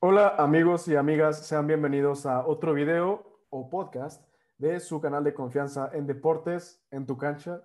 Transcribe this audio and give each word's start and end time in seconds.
Hola 0.00 0.36
amigos 0.38 0.86
y 0.86 0.94
amigas, 0.94 1.44
sean 1.44 1.66
bienvenidos 1.66 2.24
a 2.24 2.46
otro 2.46 2.72
video 2.72 3.40
o 3.50 3.68
podcast 3.68 4.24
de 4.56 4.78
su 4.78 5.00
canal 5.00 5.24
de 5.24 5.34
confianza 5.34 5.90
en 5.92 6.06
deportes, 6.06 6.80
en 6.92 7.04
tu 7.04 7.18
cancha. 7.18 7.64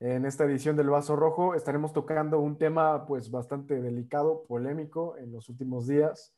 En 0.00 0.26
esta 0.26 0.42
edición 0.42 0.74
del 0.74 0.90
Vaso 0.90 1.14
Rojo 1.14 1.54
estaremos 1.54 1.92
tocando 1.92 2.40
un 2.40 2.58
tema 2.58 3.06
pues 3.06 3.30
bastante 3.30 3.80
delicado, 3.80 4.42
polémico 4.48 5.16
en 5.16 5.30
los 5.30 5.48
últimos 5.48 5.86
días. 5.86 6.34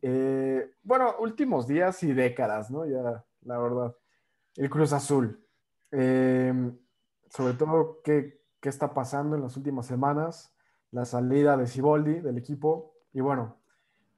Eh, 0.00 0.68
bueno, 0.82 1.14
últimos 1.20 1.68
días 1.68 2.02
y 2.02 2.12
décadas, 2.12 2.68
¿no? 2.72 2.84
Ya, 2.84 3.24
la 3.42 3.58
verdad. 3.58 3.94
El 4.56 4.68
Cruz 4.68 4.92
Azul. 4.92 5.46
Eh, 5.92 6.72
sobre 7.30 7.54
todo, 7.54 8.00
¿qué, 8.02 8.42
¿qué 8.60 8.68
está 8.68 8.92
pasando 8.92 9.36
en 9.36 9.42
las 9.42 9.56
últimas 9.56 9.86
semanas? 9.86 10.52
La 10.90 11.04
salida 11.04 11.56
de 11.56 11.68
Siboldi 11.68 12.18
del 12.18 12.36
equipo 12.36 12.96
y 13.12 13.20
bueno, 13.20 13.61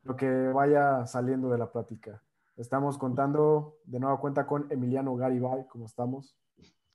lo 0.04 0.16
que 0.16 0.28
vaya 0.28 1.06
saliendo 1.06 1.48
de 1.48 1.58
la 1.58 1.72
plática. 1.72 2.22
Estamos 2.56 2.98
contando 2.98 3.78
de 3.84 3.98
nueva 3.98 4.20
cuenta 4.20 4.46
con 4.46 4.70
Emiliano 4.70 5.16
Garibay. 5.16 5.66
¿Cómo 5.66 5.86
estamos? 5.86 6.36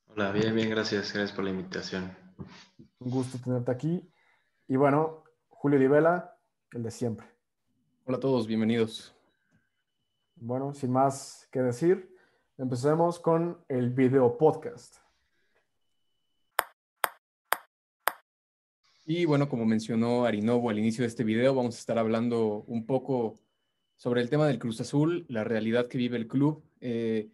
Hola, 0.08 0.32
bien, 0.32 0.56
bien, 0.56 0.70
gracias. 0.70 1.12
Gracias 1.12 1.32
por 1.34 1.44
la 1.44 1.50
invitación. 1.50 2.16
Un 3.00 3.12
gusto 3.12 3.38
tenerte 3.44 3.72
aquí. 3.72 4.10
Y 4.68 4.76
bueno, 4.76 5.24
Julio 5.50 5.80
Divela, 5.80 6.38
el 6.72 6.84
de 6.84 6.92
siempre. 6.92 7.28
Hola 8.06 8.18
a 8.18 8.20
todos, 8.20 8.48
bienvenidos. 8.48 9.14
Bueno, 10.36 10.74
sin 10.74 10.92
más 10.92 11.48
que 11.52 11.62
decir, 11.62 12.16
empecemos 12.58 13.20
con 13.20 13.64
el 13.68 13.90
video 13.90 14.38
podcast. 14.38 14.99
Y 19.12 19.26
bueno, 19.26 19.50
como 19.50 19.66
mencionó 19.66 20.26
Arinovo 20.26 20.70
al 20.70 20.78
inicio 20.78 21.02
de 21.02 21.08
este 21.08 21.24
video, 21.24 21.56
vamos 21.56 21.76
a 21.76 21.80
estar 21.80 21.98
hablando 21.98 22.64
un 22.68 22.86
poco 22.86 23.40
sobre 23.96 24.22
el 24.22 24.30
tema 24.30 24.46
del 24.46 24.60
Cruz 24.60 24.80
Azul, 24.82 25.26
la 25.30 25.44
realidad 25.44 25.88
que 25.88 25.98
vive 25.98 26.16
el 26.16 26.28
club. 26.28 26.64
Eh, 26.80 27.28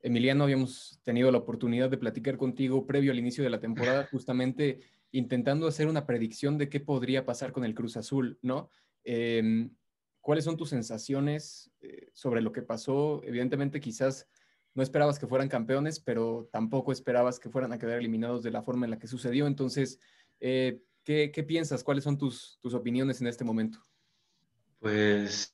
Emiliano, 0.00 0.44
habíamos 0.44 1.00
tenido 1.02 1.32
la 1.32 1.38
oportunidad 1.38 1.88
de 1.88 1.96
platicar 1.96 2.36
contigo 2.36 2.86
previo 2.86 3.10
al 3.10 3.18
inicio 3.18 3.42
de 3.42 3.48
la 3.48 3.58
temporada, 3.58 4.06
justamente 4.10 4.80
intentando 5.12 5.66
hacer 5.66 5.86
una 5.86 6.04
predicción 6.04 6.58
de 6.58 6.68
qué 6.68 6.80
podría 6.80 7.24
pasar 7.24 7.52
con 7.52 7.64
el 7.64 7.74
Cruz 7.74 7.96
Azul, 7.96 8.38
¿no? 8.42 8.68
Em, 9.02 9.74
¿Cuáles 10.20 10.44
son 10.44 10.58
tus 10.58 10.68
sensaciones 10.68 11.70
eh, 11.80 12.10
sobre 12.12 12.42
lo 12.42 12.52
que 12.52 12.60
pasó? 12.60 13.22
Evidentemente, 13.24 13.80
quizás 13.80 14.28
no 14.74 14.82
esperabas 14.82 15.18
que 15.18 15.26
fueran 15.26 15.48
campeones, 15.48 16.00
pero 16.00 16.50
tampoco 16.52 16.92
esperabas 16.92 17.40
que 17.40 17.48
fueran 17.48 17.72
a 17.72 17.78
quedar 17.78 17.98
eliminados 17.98 18.42
de 18.42 18.50
la 18.50 18.60
forma 18.60 18.84
en 18.84 18.90
la 18.90 18.98
que 18.98 19.06
sucedió. 19.06 19.46
Entonces, 19.46 19.98
eh, 20.40 20.82
¿Qué, 21.04 21.44
piensas? 21.46 21.84
¿Cuáles 21.84 22.04
son 22.04 22.16
tus, 22.16 22.58
tus, 22.62 22.72
opiniones 22.72 23.20
en 23.20 23.26
este 23.26 23.44
momento? 23.44 23.78
Pues, 24.80 25.52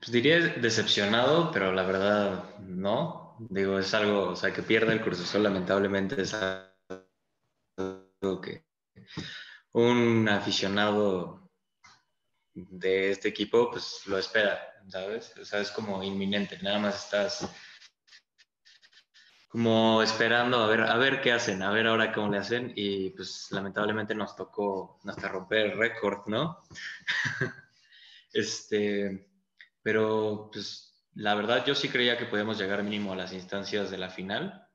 pues, 0.00 0.10
diría 0.10 0.40
decepcionado, 0.40 1.52
pero 1.52 1.72
la 1.72 1.84
verdad 1.84 2.58
no. 2.58 3.36
Digo, 3.50 3.78
es 3.78 3.94
algo, 3.94 4.30
o 4.30 4.36
sea, 4.36 4.52
que 4.52 4.62
pierda 4.62 4.92
el 4.92 5.00
curso 5.00 5.38
lamentablemente 5.38 6.22
es 6.22 6.34
algo 6.34 8.40
que 8.40 8.64
un 9.72 10.28
aficionado 10.28 11.48
de 12.54 13.12
este 13.12 13.28
equipo 13.28 13.70
pues 13.70 14.02
lo 14.06 14.18
espera, 14.18 14.58
¿sabes? 14.88 15.32
O 15.40 15.44
sea, 15.44 15.60
es 15.60 15.70
como 15.70 16.02
inminente, 16.02 16.58
nada 16.62 16.80
más 16.80 17.04
estás 17.04 17.48
como 19.48 20.02
esperando 20.02 20.58
a 20.58 20.66
ver, 20.66 20.82
a 20.82 20.96
ver 20.98 21.20
qué 21.22 21.32
hacen, 21.32 21.62
a 21.62 21.70
ver 21.72 21.86
ahora 21.86 22.12
cómo 22.12 22.30
le 22.30 22.38
hacen 22.38 22.72
y 22.76 23.10
pues 23.10 23.48
lamentablemente 23.50 24.14
nos 24.14 24.36
tocó 24.36 25.00
hasta 25.06 25.28
romper 25.28 25.66
el 25.66 25.78
récord, 25.78 26.26
¿no? 26.26 26.62
este, 28.32 29.26
pero 29.82 30.50
pues 30.52 31.06
la 31.14 31.34
verdad 31.34 31.64
yo 31.66 31.74
sí 31.74 31.88
creía 31.88 32.18
que 32.18 32.26
podíamos 32.26 32.58
llegar 32.58 32.82
mínimo 32.82 33.12
a 33.12 33.16
las 33.16 33.32
instancias 33.32 33.90
de 33.90 33.98
la 33.98 34.10
final. 34.10 34.68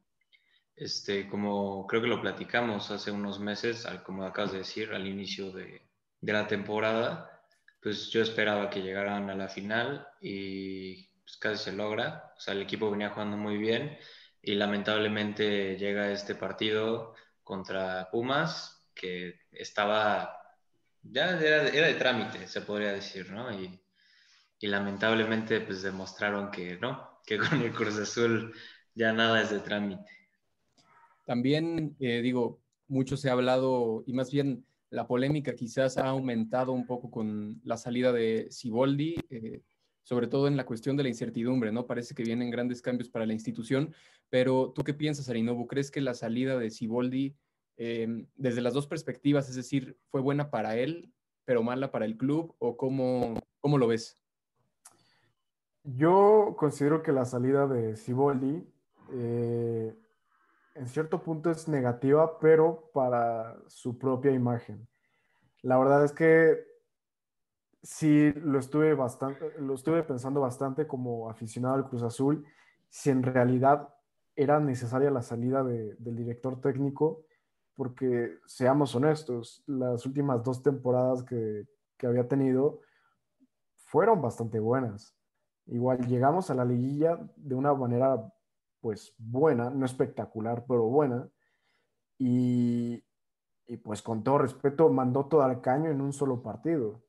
Este, 0.76 1.28
como 1.30 1.86
creo 1.88 2.02
que 2.02 2.08
lo 2.08 2.22
platicamos 2.22 2.90
hace 2.90 3.12
unos 3.12 3.40
meses, 3.40 3.86
como 4.04 4.24
acabas 4.26 4.54
de 4.54 4.60
decir, 4.60 4.92
al 4.92 5.06
inicio 5.08 5.52
de, 5.52 5.88
de 6.20 6.34
la 6.34 6.48
temporada, 6.48 7.44
pues 7.82 8.10
yo 8.10 8.22
esperaba 8.24 8.70
que 8.72 8.82
llegaran 8.82 9.30
a 9.30 9.36
la 9.36 9.50
final 9.50 10.08
y 10.20 11.08
pues 11.24 11.38
casi 11.38 11.64
se 11.66 11.74
logra. 11.74 12.34
O 12.38 12.40
sea, 12.40 12.56
el 12.56 12.62
equipo 12.64 12.90
venía 12.90 13.12
jugando 13.12 13.38
muy 13.38 13.58
bien 13.58 13.98
y 14.44 14.56
lamentablemente 14.56 15.78
llega 15.78 16.12
este 16.12 16.36
partido 16.36 17.16
contra 17.44 18.10
Pumas, 18.12 18.86
que 18.94 19.40
estaba, 19.52 20.38
ya 21.02 21.40
era, 21.40 21.64
de 21.64 21.94
trámite, 21.96 22.48
se 22.48 22.62
podría 22.62 22.92
decir, 22.92 23.32
¿no? 23.32 23.52
Y, 23.52 23.80
lamentablemente 24.66 25.60
pues 25.60 25.82
demostraron 25.82 26.50
que 26.50 26.78
no, 26.78 27.20
que 27.26 27.38
con 27.38 27.62
el 27.62 27.74
Cruz 27.74 27.98
Azul 27.98 28.54
ya 28.96 29.12
nada 29.12 29.42
es 29.42 29.50
de 29.50 29.60
trámite. 29.60 30.10
También, 31.26 31.98
eh, 32.00 32.22
digo, 32.22 32.62
mucho 32.88 33.18
se 33.18 33.30
ha 33.30 33.34
hablado, 33.34 34.06
y 34.08 34.14
más 34.14 34.32
bien 34.32 34.66
la 34.90 35.06
polémica 35.06 35.54
quizás 35.54 35.98
ha 35.98 36.08
aumentado 36.08 36.72
un 36.72 36.88
poco 36.88 37.12
con 37.12 37.60
la 37.66 37.76
salida 37.76 38.14
de 38.14 38.48
Siboldi. 38.52 39.16
Eh, 39.30 39.62
sobre 40.04 40.28
todo 40.28 40.48
en 40.48 40.58
la 40.58 40.66
cuestión 40.66 40.96
de 40.96 41.04
la 41.04 41.10
incertidumbre, 41.10 41.72
¿no? 41.72 41.88
Parece 41.88 42.14
que 42.14 42.24
vienen 42.24 42.52
grandes 42.52 42.82
cambios 42.82 43.10
para 43.10 43.26
la 43.26 43.34
institución, 43.34 43.94
pero 44.30 44.72
¿tú 44.72 44.84
qué 44.84 44.94
piensas, 44.94 45.30
Arinobu? 45.30 45.68
¿Crees 45.68 45.90
que 45.92 46.02
la 46.02 46.14
salida 46.14 46.58
de 46.58 46.70
Siboldi, 46.70 47.36
em, 47.78 48.28
desde 48.36 48.62
las 48.62 48.74
dos 48.74 48.88
perspectivas, 48.88 49.50
es 49.50 49.56
decir, 49.56 49.98
fue 50.10 50.22
buena 50.22 50.52
para 50.52 50.78
él, 50.78 51.12
pero 51.46 51.64
mala 51.64 51.92
para 51.92 52.06
el 52.06 52.18
club, 52.18 52.56
o 52.60 52.78
cómo, 52.78 53.36
cómo 53.60 53.78
lo 53.78 53.88
ves? 53.88 54.18
Yo 55.84 56.56
considero 56.58 57.02
que 57.02 57.12
la 57.12 57.26
salida 57.26 57.68
de 57.68 57.96
Siboldi 57.96 58.64
eh, 59.12 59.96
en 60.76 60.88
cierto 60.88 61.22
punto 61.22 61.52
es 61.52 61.68
negativa, 61.68 62.40
pero 62.40 62.90
para 62.94 63.58
su 63.68 63.98
propia 63.98 64.32
imagen. 64.32 64.88
La 65.62 65.78
verdad 65.78 66.04
es 66.04 66.12
que 66.12 66.73
sí 67.84 68.32
lo 68.34 68.60
estuve 68.60 68.94
bastante, 68.96 69.60
lo 69.60 69.76
estuve 69.76 70.04
pensando 70.04 70.40
bastante 70.40 70.88
como 70.88 71.30
aficionado 71.30 71.76
al 71.76 71.88
Cruz 71.90 72.02
Azul, 72.02 72.46
si 72.90 73.10
en 73.10 73.22
realidad 73.22 73.90
era 74.36 74.60
necesaria 74.60 75.12
la 75.12 75.22
salida 75.22 75.64
del 75.64 76.16
director 76.16 76.60
técnico, 76.62 77.26
porque 77.76 78.40
seamos 78.46 78.96
honestos, 78.96 79.64
las 79.68 80.06
últimas 80.06 80.44
dos 80.44 80.64
temporadas 80.64 81.24
que, 81.24 81.68
que 81.98 82.08
había 82.08 82.28
tenido 82.28 82.82
fueron 83.76 84.22
bastante 84.22 84.60
buenas. 84.60 85.16
Igual 85.66 86.08
llegamos 86.08 86.50
a 86.50 86.56
la 86.56 86.66
liguilla 86.66 87.20
de 87.36 87.56
una 87.56 87.74
manera 87.74 88.34
pues 88.80 89.14
buena, 89.18 89.70
no 89.70 89.86
espectacular, 89.86 90.66
pero 90.68 90.84
buena. 90.84 91.30
Y, 92.18 93.04
y 93.66 93.78
pues 93.78 94.02
con 94.02 94.24
todo 94.24 94.40
respeto 94.40 94.90
mandó 94.90 95.26
todo 95.26 95.42
al 95.42 95.62
caño 95.62 95.90
en 95.90 96.02
un 96.02 96.12
solo 96.12 96.42
partido. 96.42 97.02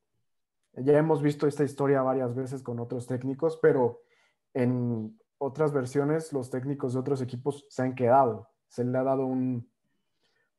Ya 0.77 0.99
hemos 0.99 1.23
visto 1.23 1.47
esta 1.47 1.65
historia 1.65 2.03
varias 2.03 2.35
veces 2.35 2.63
con 2.63 2.81
otros 2.81 3.07
técnicos, 3.07 3.59
pero 3.63 4.03
en 4.53 5.19
otras 5.39 5.73
versiones 5.73 6.33
los 6.33 6.51
técnicos 6.51 6.95
de 6.95 7.01
otros 7.01 7.21
equipos 7.23 7.67
se 7.69 7.83
han 7.83 7.95
quedado. 7.95 8.49
Se 8.69 8.85
le 8.85 8.99
ha 8.99 9.05
dado 9.05 9.27
un 9.27 9.71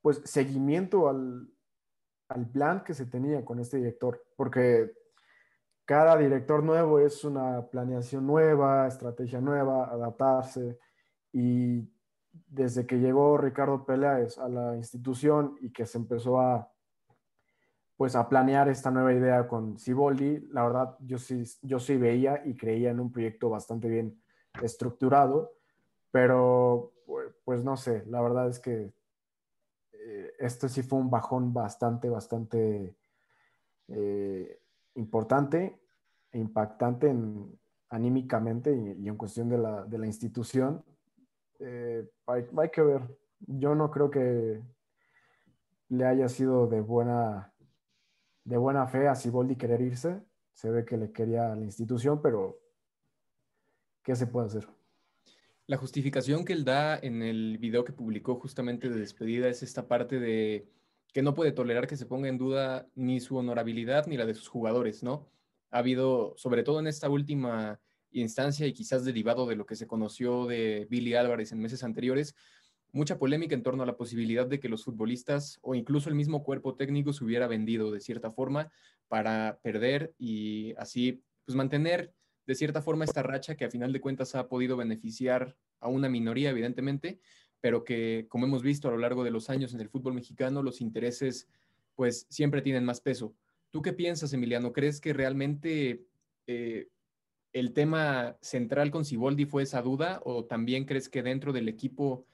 pues 0.01 0.21
seguimiento 0.23 1.09
al, 1.09 1.49
al 2.29 2.49
plan 2.49 2.83
que 2.83 2.93
se 2.93 3.07
tenía 3.07 3.43
con 3.43 3.59
este 3.59 3.77
director, 3.77 4.23
porque 4.35 4.91
cada 5.85 6.17
director 6.17 6.63
nuevo 6.63 6.99
es 6.99 7.23
una 7.23 7.67
planeación 7.67 8.25
nueva, 8.25 8.87
estrategia 8.87 9.41
nueva, 9.41 9.85
adaptarse. 9.85 10.79
Y 11.31 11.91
desde 12.47 12.85
que 12.85 12.99
llegó 12.99 13.37
Ricardo 13.37 13.85
Peláez 13.85 14.37
a 14.37 14.47
la 14.47 14.75
institución 14.75 15.57
y 15.61 15.71
que 15.71 15.85
se 15.85 15.97
empezó 15.97 16.39
a 16.39 16.71
pues 17.97 18.15
a 18.15 18.27
planear 18.27 18.67
esta 18.69 18.91
nueva 18.91 19.13
idea 19.13 19.47
con 19.47 19.77
Siboldi. 19.77 20.47
La 20.51 20.63
verdad, 20.63 20.97
yo 20.99 21.17
sí, 21.17 21.43
yo 21.61 21.79
sí 21.79 21.97
veía 21.97 22.41
y 22.45 22.55
creía 22.55 22.91
en 22.91 22.99
un 22.99 23.11
proyecto 23.11 23.49
bastante 23.49 23.87
bien 23.87 24.21
estructurado, 24.61 25.53
pero 26.11 26.93
pues, 27.43 27.63
no 27.63 27.77
sé, 27.77 28.03
la 28.07 28.21
verdad 28.21 28.49
es 28.49 28.59
que 28.59 28.93
eh, 29.93 30.33
este 30.39 30.69
sí 30.69 30.81
fue 30.81 30.99
un 30.99 31.09
bajón 31.09 31.53
bastante, 31.53 32.09
bastante 32.09 32.95
eh, 33.87 34.59
importante 34.95 35.79
e 36.31 36.39
impactante 36.39 37.09
en, 37.09 37.57
anímicamente 37.89 38.75
y, 38.75 39.07
en 39.07 39.15
cuestión 39.15 39.49
de 39.49 39.57
la, 39.57 39.85
de 39.85 39.97
la 39.97 40.07
institución. 40.07 40.83
Eh, 41.59 42.09
hay 42.27 42.69
que 42.69 42.81
ver. 42.81 43.01
Yo 43.39 43.75
no 43.75 43.91
creo 43.91 44.09
que 44.09 44.61
le 45.89 46.05
haya 46.05 46.27
sido 46.27 46.67
de 46.67 46.81
buena 46.81 47.53
de 48.45 48.57
buena 48.57 48.87
fe 48.87 49.07
a 49.07 49.15
Siboldi 49.15 49.57
querer 49.57 49.81
irse. 49.81 50.21
Se 50.53 50.71
ve 50.71 50.85
que 50.85 50.95
le 50.95 51.11
quería 51.11 51.51
a 51.51 51.55
la 51.55 51.65
institución, 51.65 52.21
pero 52.21 52.57
¿qué 54.03 54.15
se 54.15 54.27
puede 54.27 54.47
hacer? 54.47 54.67
La 55.67 55.75
justificación 55.75 56.45
que 56.45 56.53
él 56.53 56.63
da 56.63 56.97
en 56.97 57.21
el 57.21 57.57
video 57.57 57.83
que 57.83 57.91
publicó 57.91 58.35
justamente 58.35 58.89
de 58.89 58.99
despedida 58.99 59.49
es 59.49 59.63
esta 59.63 59.87
parte 59.87 60.19
de 60.19 60.69
que 61.11 61.21
no 61.21 61.33
puede 61.33 61.51
tolerar 61.51 61.87
que 61.87 61.97
se 61.97 62.05
ponga 62.05 62.29
en 62.29 62.37
duda 62.37 62.87
ni 62.95 63.19
su 63.19 63.35
honorabilidad 63.35 64.07
ni 64.07 64.15
la 64.15 64.25
de 64.25 64.33
sus 64.33 64.47
jugadores, 64.47 65.03
¿no? 65.03 65.27
ha 65.75 65.79
habido, 65.79 66.33
sobre 66.37 66.63
todo 66.63 66.79
en 66.79 66.87
esta 66.87 67.09
última 67.09 67.81
instancia 68.11 68.65
y 68.65 68.71
quizás 68.71 69.03
derivado 69.03 69.45
de 69.45 69.57
lo 69.57 69.65
que 69.65 69.75
se 69.75 69.87
conoció 69.87 70.45
de 70.45 70.87
Billy 70.89 71.15
Álvarez 71.15 71.51
en 71.51 71.59
meses 71.59 71.83
anteriores, 71.83 72.33
mucha 72.95 73.19
polémica 73.19 73.53
en 73.53 73.61
torno 73.61 73.83
a 73.83 73.85
la 73.85 73.97
posibilidad 73.97 74.47
de 74.47 74.61
que 74.61 74.69
los 74.69 74.85
futbolistas 74.85 75.59
o 75.61 75.75
incluso 75.75 76.07
el 76.07 76.15
mismo 76.15 76.43
cuerpo 76.43 76.75
técnico 76.75 77.11
se 77.11 77.25
hubiera 77.25 77.45
vendido 77.45 77.91
de 77.91 77.99
cierta 77.99 78.31
forma 78.31 78.71
para 79.09 79.59
perder 79.61 80.15
y 80.17 80.73
así 80.77 81.21
pues 81.43 81.57
mantener 81.57 82.13
de 82.47 82.55
cierta 82.55 82.81
forma 82.81 83.03
esta 83.03 83.21
racha 83.21 83.55
que 83.55 83.65
a 83.65 83.69
final 83.69 83.91
de 83.91 83.99
cuentas 83.99 84.33
ha 84.35 84.47
podido 84.47 84.77
beneficiar 84.77 85.57
a 85.81 85.89
una 85.89 86.07
minoría 86.07 86.51
evidentemente, 86.51 87.19
pero 87.59 87.83
que 87.83 88.27
como 88.29 88.45
hemos 88.45 88.63
visto 88.63 88.87
a 88.87 88.91
lo 88.91 88.97
largo 88.97 89.25
de 89.25 89.31
los 89.31 89.49
años 89.49 89.73
en 89.73 89.81
el 89.81 89.89
fútbol 89.89 90.13
mexicano 90.13 90.63
los 90.63 90.79
intereses 90.79 91.49
pues 91.95 92.25
siempre 92.29 92.61
tienen 92.61 92.85
más 92.85 93.01
peso. 93.01 93.35
¿Tú 93.71 93.81
qué 93.81 93.91
piensas, 93.91 94.31
Emiliano? 94.31 94.71
¿Crees 94.71 95.01
que 95.01 95.11
realmente 95.11 96.05
eh, 96.47 96.87
el 97.51 97.73
tema 97.73 98.37
central 98.39 98.89
con 98.89 99.03
Siboldi 99.03 99.45
fue 99.45 99.63
esa 99.63 99.81
duda 99.81 100.21
o 100.23 100.45
también 100.45 100.85
crees 100.85 101.09
que 101.09 101.23
dentro 101.23 101.51
del 101.51 101.67
equipo 101.67 102.25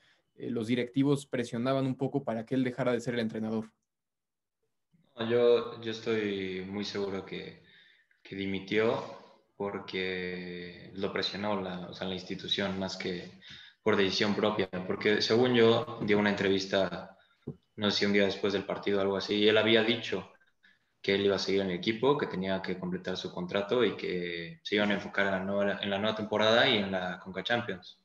eh, 0.42 0.50
los 0.50 0.68
directivos 0.68 1.26
presionaban 1.28 1.86
un 1.86 1.96
poco 1.96 2.24
para 2.24 2.46
que 2.46 2.56
él 2.56 2.64
dejara 2.64 2.92
de 2.92 3.00
ser 3.00 3.14
el 3.14 3.20
entrenador? 3.20 3.72
Yo, 5.30 5.80
yo 5.82 5.92
estoy 5.92 6.66
muy 6.68 6.84
seguro 6.84 7.26
que, 7.26 7.62
que 8.24 8.36
dimitió 8.36 9.22
porque 9.56 10.92
lo 10.96 11.14
presionó 11.14 11.62
la, 11.62 11.90
o 11.90 11.94
sea, 11.94 12.08
la 12.08 12.16
institución 12.16 12.80
más 12.80 12.98
que 12.98 13.30
por 13.84 13.96
decisión 13.96 14.36
propia, 14.36 14.68
porque 14.88 15.22
según 15.22 15.54
yo 15.54 16.00
dio 16.02 16.18
una 16.18 16.32
entrevista, 16.32 17.18
no 17.76 17.92
sé 17.92 18.00
si 18.00 18.06
un 18.06 18.14
día 18.14 18.26
después 18.26 18.54
del 18.54 18.66
partido 18.66 19.00
o 19.00 19.02
algo 19.02 19.18
así, 19.18 19.36
y 19.36 19.48
él 19.48 19.58
había 19.58 19.84
dicho 19.84 20.32
que 21.02 21.16
él 21.16 21.26
iba 21.26 21.36
a 21.36 21.40
seguir 21.40 21.62
en 21.62 21.70
el 21.70 21.78
equipo, 21.78 22.18
que 22.18 22.28
tenía 22.28 22.62
que 22.62 22.80
completar 22.80 23.18
su 23.18 23.32
contrato 23.32 23.84
y 23.84 23.96
que 23.96 24.60
se 24.64 24.76
iban 24.76 24.92
a 24.92 24.96
enfocar 24.96 25.28
en 25.28 25.32
la 25.32 25.40
nueva, 25.40 25.80
en 25.82 25.90
la 25.90 26.00
nueva 26.00 26.16
temporada 26.16 26.68
y 26.70 26.78
en 26.78 26.92
la 26.92 27.20
Conca 27.20 27.44
Champions. 27.44 28.01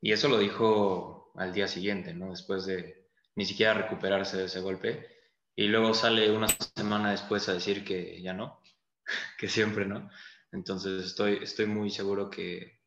Y 0.00 0.12
eso 0.12 0.28
lo 0.28 0.38
dijo 0.38 1.32
al 1.34 1.52
día 1.52 1.68
siguiente, 1.68 2.14
¿no? 2.14 2.30
Después 2.30 2.66
de 2.66 3.08
ni 3.34 3.44
siquiera 3.44 3.74
recuperarse 3.74 4.36
de 4.36 4.44
ese 4.46 4.60
golpe. 4.60 5.06
Y 5.54 5.68
luego 5.68 5.94
sale 5.94 6.30
una 6.30 6.48
semana 6.48 7.10
después 7.10 7.48
a 7.48 7.54
decir 7.54 7.84
que 7.84 8.20
ya 8.22 8.32
no, 8.32 8.60
que 9.38 9.48
siempre 9.48 9.86
no. 9.86 10.10
Entonces 10.52 11.04
estoy, 11.04 11.38
estoy 11.42 11.66
muy 11.66 11.90
seguro 11.90 12.30
que, 12.30 12.80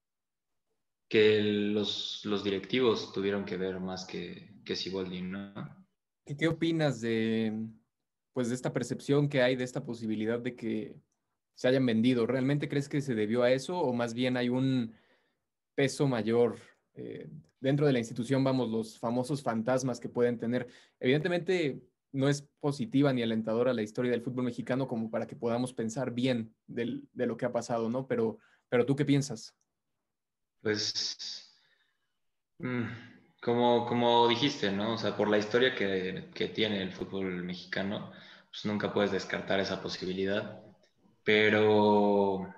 que 1.10 1.42
los, 1.42 2.22
los 2.26 2.44
directivos 2.44 3.14
tuvieron 3.14 3.46
que 3.46 3.58
ver 3.58 3.80
más 3.80 4.06
que, 4.06 4.62
que 4.66 4.76
Siboldi, 4.76 5.22
¿no? 5.22 5.54
¿Qué 6.26 6.48
opinas 6.48 7.02
de, 7.02 7.68
pues 8.34 8.50
de 8.50 8.56
esta 8.56 8.74
percepción 8.74 9.28
que 9.28 9.42
hay 9.42 9.56
de 9.56 9.64
esta 9.64 9.84
posibilidad 9.84 10.40
de 10.40 10.56
que 10.56 10.96
se 11.56 11.68
hayan 11.68 11.86
vendido. 11.86 12.26
¿Realmente 12.26 12.70
crees 12.70 12.90
que 12.90 13.02
se 13.02 13.16
debió 13.16 13.44
a 13.44 13.52
eso 13.52 13.80
o 13.80 13.94
más 13.94 14.14
bien 14.14 14.38
hay 14.38 14.50
un 14.50 14.96
peso 15.76 16.08
mayor 16.08 16.58
eh, 16.94 17.30
dentro 17.60 17.86
de 17.86 17.94
la 17.94 18.00
institución? 18.00 18.44
Vamos, 18.44 18.70
los 18.70 19.00
famosos 19.00 19.42
fantasmas 19.42 20.00
que 20.00 20.10
pueden 20.10 20.38
tener. 20.38 20.68
Evidentemente 21.00 21.82
no 22.12 22.28
es 22.28 22.48
positiva 22.60 23.14
ni 23.14 23.22
alentadora 23.22 23.74
la 23.74 23.82
historia 23.82 24.12
del 24.12 24.22
fútbol 24.22 24.46
mexicano 24.46 24.88
como 24.88 25.10
para 25.10 25.28
que 25.28 25.36
podamos 25.36 25.74
pensar 25.74 26.12
bien 26.12 26.54
de 26.68 27.02
lo 27.14 27.38
que 27.38 27.46
ha 27.46 27.52
pasado, 27.52 27.90
¿no? 27.90 28.08
Pero, 28.08 28.38
pero 28.70 28.86
tú 28.86 28.96
qué 28.96 29.06
piensas? 29.06 29.56
Pues... 30.62 31.18
Mm, 32.60 32.84
como, 33.42 33.88
como 33.88 34.28
dijiste, 34.28 34.72
¿no? 34.72 34.94
O 34.94 34.98
sea, 34.98 35.18
por 35.18 35.30
la 35.30 35.38
historia 35.38 35.74
que, 35.74 36.30
que 36.34 36.50
tiene 36.50 36.82
el 36.84 36.92
fútbol 36.92 37.44
mexicano, 37.44 38.12
pues 38.50 38.66
nunca 38.66 38.94
puedes 38.94 39.12
descartar 39.12 39.60
esa 39.60 39.82
posibilidad. 39.82 40.62
Pero 41.24 42.54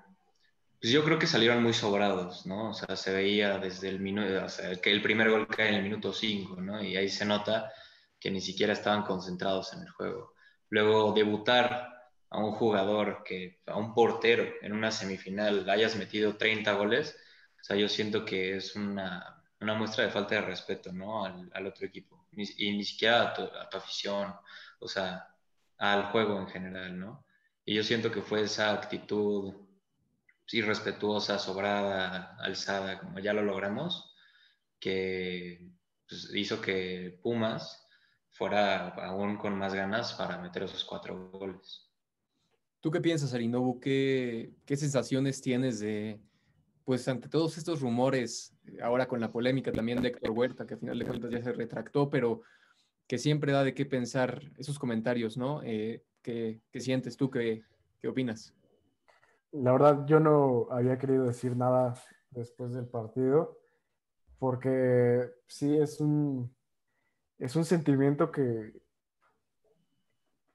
pues 0.84 0.92
yo 0.92 1.02
creo 1.06 1.18
que 1.18 1.28
salieron 1.28 1.64
muy 1.64 1.72
sobrados, 1.72 2.46
¿no? 2.46 2.72
O 2.72 2.74
sea, 2.74 2.98
se 2.98 3.14
veía 3.14 3.58
desde 3.58 3.88
el 3.88 4.02
minuto, 4.02 4.44
o 4.44 4.50
sea, 4.50 4.76
que 4.82 4.92
el 4.92 5.02
primer 5.02 5.30
gol 5.30 5.48
cae 5.48 5.70
en 5.70 5.76
el 5.76 5.84
minuto 5.84 6.12
5, 6.12 6.60
¿no? 6.60 6.84
Y 6.84 6.98
ahí 6.98 7.08
se 7.08 7.24
nota 7.26 7.72
que 8.20 8.30
ni 8.30 8.42
siquiera 8.42 8.74
estaban 8.74 9.04
concentrados 9.04 9.72
en 9.72 9.84
el 9.84 9.90
juego. 9.92 10.34
Luego 10.68 11.14
debutar 11.14 11.90
a 12.30 12.38
un 12.38 12.52
jugador 12.52 13.24
que, 13.24 13.62
a 13.66 13.78
un 13.78 13.94
portero 13.94 14.44
en 14.62 14.74
una 14.74 14.92
semifinal, 14.92 15.70
hayas 15.70 15.96
metido 15.96 16.36
30 16.36 16.74
goles, 16.74 17.16
o 17.62 17.64
sea, 17.64 17.78
yo 17.78 17.88
siento 17.88 18.26
que 18.26 18.58
es 18.58 18.76
una, 18.76 19.42
una 19.62 19.76
muestra 19.76 20.04
de 20.04 20.12
falta 20.12 20.36
de 20.36 20.42
respeto, 20.42 20.92
¿no? 20.92 21.24
Al, 21.24 21.50
al 21.54 21.66
otro 21.66 21.86
equipo. 21.86 22.28
y 22.34 22.72
ni 22.76 22.84
siquiera 22.84 23.30
a 23.30 23.34
tu, 23.34 23.44
a 23.44 23.70
tu, 23.70 23.78
afición, 23.78 24.36
o 24.80 24.88
sea, 24.90 25.30
al 25.78 26.12
juego 26.12 26.38
en 26.42 26.48
general, 26.50 27.00
¿no? 27.00 27.26
Y 27.64 27.74
yo 27.76 27.84
siento 27.84 28.12
que 28.12 28.22
fue 28.22 28.42
esa 28.42 28.74
actitud 28.74 29.63
irrespetuosa, 30.54 31.40
sobrada, 31.40 32.36
alzada, 32.40 33.00
como 33.00 33.20
ya 33.20 33.34
lo 33.34 33.44
logramos, 33.44 34.16
que 34.80 35.72
pues, 36.08 36.30
hizo 36.34 36.62
que 36.62 37.20
Pumas 37.22 37.88
fuera 38.30 38.90
aún 38.90 39.38
con 39.38 39.58
más 39.58 39.74
ganas 39.74 40.14
para 40.14 40.38
meter 40.40 40.64
esos 40.64 40.84
cuatro 40.84 41.32
goles. 41.32 41.90
¿Tú 42.80 42.92
qué 42.92 43.00
piensas, 43.00 43.34
Arinobu? 43.34 43.80
¿Qué, 43.80 44.54
qué 44.66 44.76
sensaciones 44.76 45.42
tienes 45.42 45.80
de, 45.80 46.20
pues 46.84 47.08
ante 47.08 47.30
todos 47.30 47.58
estos 47.58 47.82
rumores, 47.82 48.54
ahora 48.82 49.08
con 49.08 49.22
la 49.22 49.32
polémica 49.32 49.72
también 49.72 50.02
de 50.02 50.10
Héctor 50.10 50.32
Huerta, 50.32 50.66
que 50.66 50.74
al 50.74 50.80
final 50.80 51.00
de 51.00 51.06
cuentas 51.06 51.32
ya 51.32 51.42
se 51.42 51.54
retractó, 51.54 52.10
pero 52.10 52.42
que 53.08 53.18
siempre 53.18 53.52
da 53.54 53.64
de 53.64 53.74
qué 53.74 53.86
pensar 53.86 54.52
esos 54.58 54.80
comentarios, 54.80 55.38
¿no? 55.38 55.62
Eh, 55.64 56.04
¿qué, 56.22 56.62
¿qué, 56.72 56.80
sientes 56.80 57.16
tú? 57.16 57.30
¿Qué, 57.30 57.64
¿Qué 58.02 58.08
opinas? 58.08 58.54
La 59.54 59.72
verdad, 59.72 60.06
yo 60.08 60.20
no 60.20 60.68
había 60.72 60.98
querido 60.98 61.26
decir 61.26 61.56
nada 61.56 61.94
después 62.32 62.74
del 62.74 62.88
partido, 62.88 63.60
porque 64.40 65.32
sí 65.48 65.78
es 65.78 66.00
un, 66.02 66.56
es 67.38 67.56
un 67.56 67.64
sentimiento 67.64 68.32
que, 68.32 68.82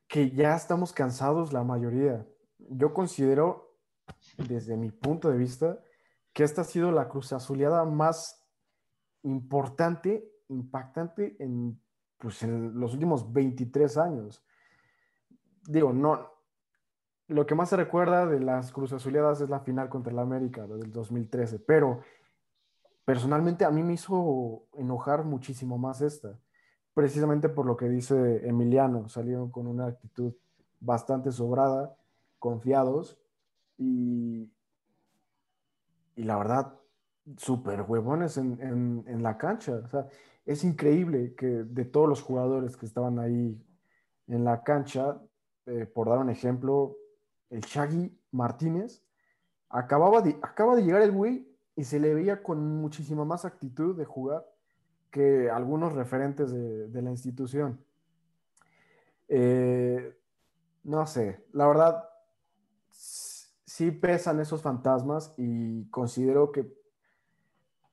que 0.09 0.31
ya 0.31 0.57
estamos 0.57 0.93
cansados 0.93 1.53
la 1.53 1.63
mayoría. 1.63 2.27
Yo 2.59 2.93
considero, 2.93 3.77
desde 4.37 4.77
mi 4.77 4.91
punto 4.91 5.31
de 5.31 5.39
vista, 5.39 5.79
que 6.33 6.43
esta 6.43 6.63
ha 6.63 6.65
sido 6.65 6.91
la 6.91 7.09
cruz 7.09 7.33
azuleada 7.33 7.85
más 7.85 8.45
importante, 9.23 10.29
impactante 10.49 11.37
en, 11.39 11.81
pues, 12.19 12.43
en 12.43 12.79
los 12.81 12.95
últimos 12.95 13.33
23 13.33 13.97
años. 13.97 14.45
Digo, 15.69 15.93
no, 15.93 16.38
lo 17.29 17.47
que 17.47 17.55
más 17.55 17.69
se 17.69 17.77
recuerda 17.77 18.27
de 18.27 18.41
las 18.41 18.73
cruz 18.73 18.93
azuleadas 18.93 19.41
es 19.41 19.51
la 19.51 19.61
final 19.61 19.89
contra 19.89 20.13
el 20.13 20.19
América 20.19 20.67
del 20.67 20.91
2013, 20.91 21.59
pero 21.61 22.01
personalmente 23.05 23.65
a 23.65 23.71
mí 23.71 23.83
me 23.83 23.95
hizo 23.95 24.65
enojar 24.75 25.25
muchísimo 25.25 25.79
más 25.79 26.01
esta, 26.01 26.39
precisamente 26.95 27.49
por 27.49 27.67
lo 27.67 27.77
que 27.77 27.89
dice 27.89 28.49
Emiliano, 28.49 29.09
salieron 29.09 29.51
con 29.51 29.67
una 29.67 29.87
actitud 29.87 30.33
bastante 30.81 31.31
sobrada, 31.31 31.95
confiados 32.39 33.19
y, 33.77 34.51
y 36.17 36.23
la 36.23 36.37
verdad, 36.39 36.75
súper 37.37 37.83
huevones 37.83 38.39
en, 38.39 39.05
en, 39.07 39.23
la 39.23 39.37
cancha. 39.37 39.83
O 39.85 39.89
sea, 39.89 40.07
es 40.47 40.65
increíble 40.65 41.35
que 41.35 41.47
de 41.47 41.85
todos 41.85 42.09
los 42.09 42.23
jugadores 42.23 42.77
que 42.77 42.87
estaban 42.87 43.19
ahí 43.19 43.61
en 44.29 44.45
la 44.45 44.63
cancha, 44.63 45.21
eh, 45.67 45.85
por 45.85 46.09
dar 46.09 46.19
un 46.19 46.31
ejemplo, 46.31 46.97
el 47.51 47.61
Shaggy 47.61 48.17
Martínez, 48.31 49.03
acababa 49.69 50.23
de, 50.23 50.39
acaba 50.43 50.77
de 50.77 50.83
llegar 50.83 51.03
el 51.03 51.13
güey 51.13 51.49
y 51.77 51.85
se 51.85 52.01
le 52.01 52.15
veía 52.15 52.43
con 52.43 52.81
muchísima 52.81 53.25
más 53.25 53.45
actitud 53.45 53.97
de 53.97 54.05
jugar 54.05 54.47
que 55.11 55.51
algunos 55.51 55.93
referentes 55.93 56.51
de, 56.51 57.03
la 57.03 57.11
institución. 57.11 57.81
Eh, 59.29 60.17
no 60.85 61.07
sé, 61.07 61.45
la 61.53 61.67
verdad, 61.67 62.09
sí 62.91 63.91
pesan 63.91 64.41
esos 64.41 64.63
fantasmas 64.63 65.35
y 65.37 65.89
considero 65.91 66.51
que 66.51 66.77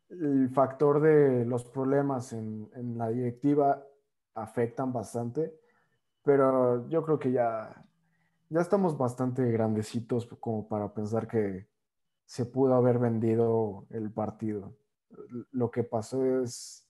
el 0.10 0.50
factor 0.50 1.02
de 1.02 1.46
los 1.46 1.66
problemas 1.66 2.34
en, 2.34 2.70
en, 2.76 2.98
la 2.98 3.10
directiva 3.10 3.86
afectan 4.34 4.94
bastante, 4.94 5.58
pero 6.24 6.88
yo 6.90 7.04
creo 7.04 7.20
que 7.20 7.32
ya, 7.32 7.86
ya 8.50 8.62
estamos 8.62 8.98
bastante 8.98 9.50
grandecitos 9.52 10.28
como 10.40 10.68
para 10.68 10.94
pensar 10.94 11.28
que 11.28 11.68
se 12.26 12.46
pudo 12.46 12.76
haber 12.76 13.00
vendido 13.00 13.86
el 13.90 14.12
partido. 14.12 14.76
Lo 15.52 15.72
que 15.72 15.84
pasó 15.84 16.26
es 16.42 16.88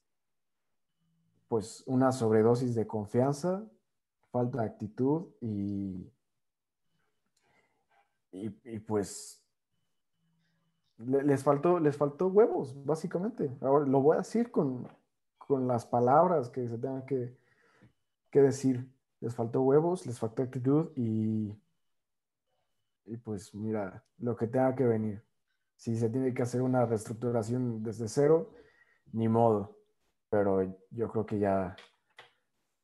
pues 1.48 1.84
una 1.86 2.12
sobredosis 2.12 2.76
de 2.76 2.88
confianza, 2.88 3.64
falta 4.32 4.62
de 4.62 4.68
actitud 4.68 5.28
y 5.40 6.12
y, 8.36 8.80
pues 8.80 9.42
les 10.98 11.44
faltó, 11.44 11.80
les 11.80 11.98
faltó 11.98 12.28
huevos, 12.28 12.76
básicamente. 12.86 13.56
Ahora 13.62 13.86
lo 13.86 14.02
voy 14.02 14.16
a 14.16 14.20
decir 14.20 14.52
con, 14.52 14.88
con 15.38 15.68
las 15.68 15.86
palabras 15.86 16.50
que 16.50 16.68
se 16.68 16.78
tengan 16.78 17.06
que, 17.06 17.38
que, 18.32 18.42
decir. 18.42 18.90
Les 19.26 19.34
faltó 19.34 19.64
huevos, 19.64 20.06
les 20.06 20.20
faltó 20.20 20.44
actitud 20.44 20.92
y, 20.96 21.52
y 23.06 23.18
pues 23.18 23.56
mira, 23.56 24.06
lo 24.20 24.36
que 24.36 24.46
tenga 24.46 24.76
que 24.76 24.84
venir. 24.84 25.24
Si 25.76 25.98
se 25.98 26.12
tiene 26.12 26.32
que 26.32 26.44
hacer 26.44 26.62
una 26.62 26.86
reestructuración 26.86 27.82
desde 27.82 28.08
cero, 28.08 28.54
ni 29.14 29.28
modo. 29.28 29.80
Pero 30.30 30.78
yo 30.92 31.10
creo 31.10 31.26
que 31.26 31.40
ya, 31.40 31.76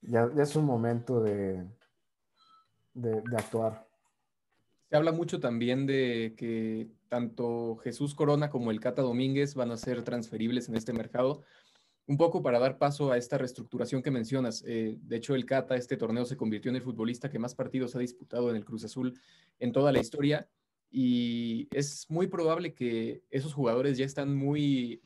ya, 0.02 0.32
es 0.36 0.56
un 0.56 0.66
momento 0.66 1.22
de, 1.22 1.64
de, 2.96 3.22
de 3.22 3.38
actuar. 3.38 3.88
Se 4.90 4.96
habla 4.96 5.12
mucho 5.12 5.40
también 5.40 5.86
de 5.86 6.34
que 6.36 6.90
tanto 7.08 7.76
Jesús 7.84 8.16
Corona 8.16 8.50
como 8.50 8.72
el 8.72 8.80
Cata 8.80 9.04
Domínguez 9.04 9.54
van 9.54 9.70
a 9.70 9.78
ser 9.78 10.02
transferibles 10.02 10.70
en 10.70 10.76
este 10.76 10.92
mercado. 10.92 11.44
Un 12.08 12.18
poco 12.18 12.42
para 12.42 12.60
dar 12.60 12.78
paso 12.78 13.12
a 13.12 13.18
esta 13.18 13.38
reestructuración 13.38 14.02
que 14.02 14.12
mencionas. 14.12 14.64
Eh, 14.68 14.98
de 15.02 15.16
hecho, 15.16 15.36
el 15.36 15.46
Cata, 15.46 15.76
este 15.76 15.98
torneo, 15.98 16.26
se 16.26 16.36
convirtió 16.36 16.70
en 16.70 16.76
el 16.76 16.82
futbolista 16.82 17.30
que 17.30 17.40
más 17.40 17.56
partidos 17.56 17.96
ha 17.96 18.00
disputado 18.00 18.50
en 18.50 18.56
el 18.56 18.66
Cruz 18.66 18.84
Azul 18.84 19.20
en 19.60 19.72
toda 19.72 19.92
la 19.92 20.00
historia. 20.00 20.50
Y 20.90 21.70
es 21.72 22.06
muy 22.10 22.28
probable 22.28 22.74
que 22.74 23.24
esos 23.30 23.54
jugadores 23.54 23.98
ya 23.98 24.06
están 24.06 24.36
muy, 24.36 25.02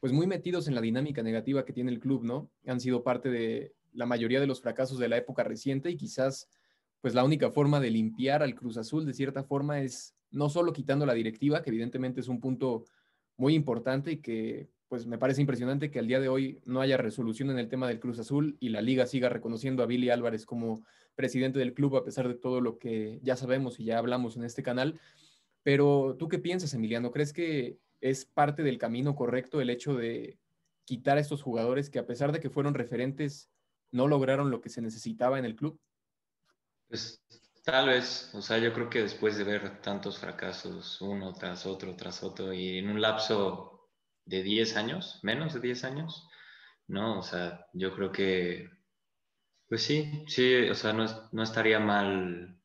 pues 0.00 0.12
muy 0.12 0.26
metidos 0.26 0.66
en 0.66 0.74
la 0.74 0.80
dinámica 0.80 1.22
negativa 1.22 1.64
que 1.64 1.74
tiene 1.74 1.90
el 1.90 2.00
club, 2.00 2.24
¿no? 2.24 2.50
Han 2.66 2.80
sido 2.80 3.02
parte 3.02 3.28
de 3.28 3.74
la 3.92 4.06
mayoría 4.06 4.40
de 4.40 4.46
los 4.46 4.62
fracasos 4.62 4.98
de 4.98 5.08
la 5.08 5.18
época 5.18 5.44
reciente 5.44 5.90
y 5.90 5.96
quizás 5.96 6.48
pues 7.00 7.14
la 7.14 7.24
única 7.24 7.50
forma 7.50 7.80
de 7.80 7.90
limpiar 7.90 8.42
al 8.42 8.54
Cruz 8.54 8.76
Azul 8.76 9.04
de 9.04 9.14
cierta 9.14 9.42
forma 9.42 9.80
es 9.80 10.14
no 10.30 10.48
solo 10.48 10.72
quitando 10.72 11.06
la 11.06 11.14
directiva, 11.14 11.62
que 11.62 11.70
evidentemente 11.70 12.20
es 12.20 12.28
un 12.28 12.40
punto 12.40 12.84
muy 13.36 13.54
importante 13.54 14.12
y 14.12 14.16
que 14.18 14.68
pues 14.90 15.06
me 15.06 15.18
parece 15.18 15.40
impresionante 15.40 15.92
que 15.92 16.00
al 16.00 16.08
día 16.08 16.18
de 16.18 16.28
hoy 16.28 16.60
no 16.64 16.80
haya 16.80 16.96
resolución 16.96 17.48
en 17.48 17.60
el 17.60 17.68
tema 17.68 17.86
del 17.86 18.00
Cruz 18.00 18.18
Azul 18.18 18.56
y 18.58 18.70
la 18.70 18.82
liga 18.82 19.06
siga 19.06 19.28
reconociendo 19.28 19.84
a 19.84 19.86
Billy 19.86 20.10
Álvarez 20.10 20.44
como 20.44 20.84
presidente 21.14 21.60
del 21.60 21.74
club 21.74 21.96
a 21.96 22.02
pesar 22.02 22.26
de 22.26 22.34
todo 22.34 22.60
lo 22.60 22.76
que 22.76 23.20
ya 23.22 23.36
sabemos 23.36 23.78
y 23.78 23.84
ya 23.84 23.98
hablamos 23.98 24.36
en 24.36 24.42
este 24.42 24.64
canal. 24.64 24.98
Pero 25.62 26.16
tú 26.18 26.26
qué 26.26 26.40
piensas, 26.40 26.74
Emiliano? 26.74 27.12
¿Crees 27.12 27.32
que 27.32 27.78
es 28.00 28.24
parte 28.24 28.64
del 28.64 28.78
camino 28.78 29.14
correcto 29.14 29.60
el 29.60 29.70
hecho 29.70 29.94
de 29.94 30.40
quitar 30.84 31.18
a 31.18 31.20
estos 31.20 31.40
jugadores 31.40 31.88
que 31.88 32.00
a 32.00 32.06
pesar 32.06 32.32
de 32.32 32.40
que 32.40 32.50
fueron 32.50 32.74
referentes 32.74 33.48
no 33.92 34.08
lograron 34.08 34.50
lo 34.50 34.60
que 34.60 34.70
se 34.70 34.82
necesitaba 34.82 35.38
en 35.38 35.44
el 35.44 35.54
club? 35.54 35.78
Pues 36.88 37.22
tal 37.62 37.90
vez, 37.90 38.34
o 38.34 38.42
sea, 38.42 38.58
yo 38.58 38.72
creo 38.72 38.90
que 38.90 39.02
después 39.02 39.38
de 39.38 39.44
ver 39.44 39.80
tantos 39.82 40.18
fracasos, 40.18 41.00
uno 41.00 41.32
tras 41.32 41.64
otro, 41.64 41.94
tras 41.94 42.24
otro, 42.24 42.52
y 42.52 42.78
en 42.78 42.90
un 42.90 43.00
lapso 43.00 43.79
de 44.30 44.42
10 44.42 44.76
años, 44.76 45.20
menos 45.22 45.52
de 45.54 45.60
10 45.60 45.84
años, 45.84 46.28
¿no? 46.86 47.18
O 47.18 47.22
sea, 47.22 47.66
yo 47.72 47.94
creo 47.94 48.12
que, 48.12 48.70
pues 49.68 49.82
sí, 49.82 50.24
sí, 50.28 50.68
o 50.68 50.74
sea, 50.74 50.92
no, 50.92 51.06
no 51.32 51.42
estaría 51.42 51.80
mal 51.80 52.56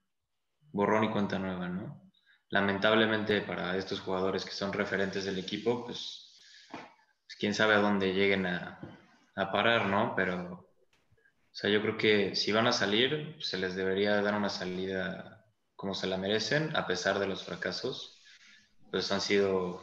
borrón 0.71 1.05
y 1.05 1.11
cuenta 1.11 1.39
nueva, 1.39 1.67
¿no? 1.67 2.11
Lamentablemente 2.49 3.41
para 3.41 3.75
estos 3.77 3.99
jugadores 3.99 4.45
que 4.45 4.51
son 4.51 4.71
referentes 4.73 5.25
del 5.25 5.39
equipo, 5.39 5.85
pues, 5.85 6.39
pues 6.71 7.35
quién 7.39 7.53
sabe 7.53 7.75
a 7.75 7.79
dónde 7.79 8.13
lleguen 8.13 8.45
a, 8.45 8.79
a 9.35 9.51
parar, 9.51 9.87
¿no? 9.87 10.13
Pero 10.15 10.65
o 11.55 11.57
sea, 11.57 11.69
yo 11.69 11.81
creo 11.81 11.97
que 11.97 12.35
si 12.35 12.51
van 12.51 12.67
a 12.67 12.73
salir, 12.73 13.37
se 13.39 13.57
les 13.57 13.75
debería 13.75 14.21
dar 14.21 14.35
una 14.35 14.49
salida 14.49 15.45
como 15.77 15.95
se 15.95 16.05
la 16.05 16.17
merecen, 16.17 16.75
a 16.75 16.85
pesar 16.85 17.17
de 17.17 17.27
los 17.27 17.45
fracasos. 17.45 18.21
Pues 18.91 19.09
han 19.13 19.21
sido 19.21 19.81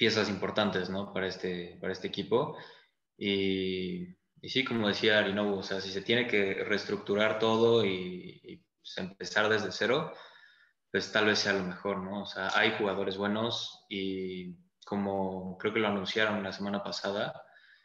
piezas 0.00 0.30
importantes, 0.30 0.88
¿no? 0.88 1.12
Para 1.12 1.26
este, 1.26 1.76
para 1.78 1.92
este 1.92 2.08
equipo. 2.08 2.56
Y, 3.18 4.08
y 4.40 4.48
sí, 4.48 4.64
como 4.64 4.88
decía 4.88 5.18
Arinobu, 5.18 5.58
o 5.58 5.62
sea, 5.62 5.78
si 5.82 5.90
se 5.90 6.00
tiene 6.00 6.26
que 6.26 6.64
reestructurar 6.64 7.38
todo 7.38 7.84
y, 7.84 8.64
pues, 8.80 8.96
empezar 8.96 9.50
desde 9.50 9.70
cero, 9.70 10.14
pues 10.90 11.12
tal 11.12 11.26
vez 11.26 11.40
sea 11.40 11.52
lo 11.52 11.64
mejor, 11.64 11.98
¿no? 11.98 12.22
O 12.22 12.26
sea, 12.26 12.48
hay 12.54 12.76
jugadores 12.78 13.18
buenos 13.18 13.84
y 13.90 14.56
como 14.86 15.58
creo 15.58 15.74
que 15.74 15.80
lo 15.80 15.88
anunciaron 15.88 16.42
la 16.42 16.54
semana 16.54 16.82
pasada, 16.82 17.38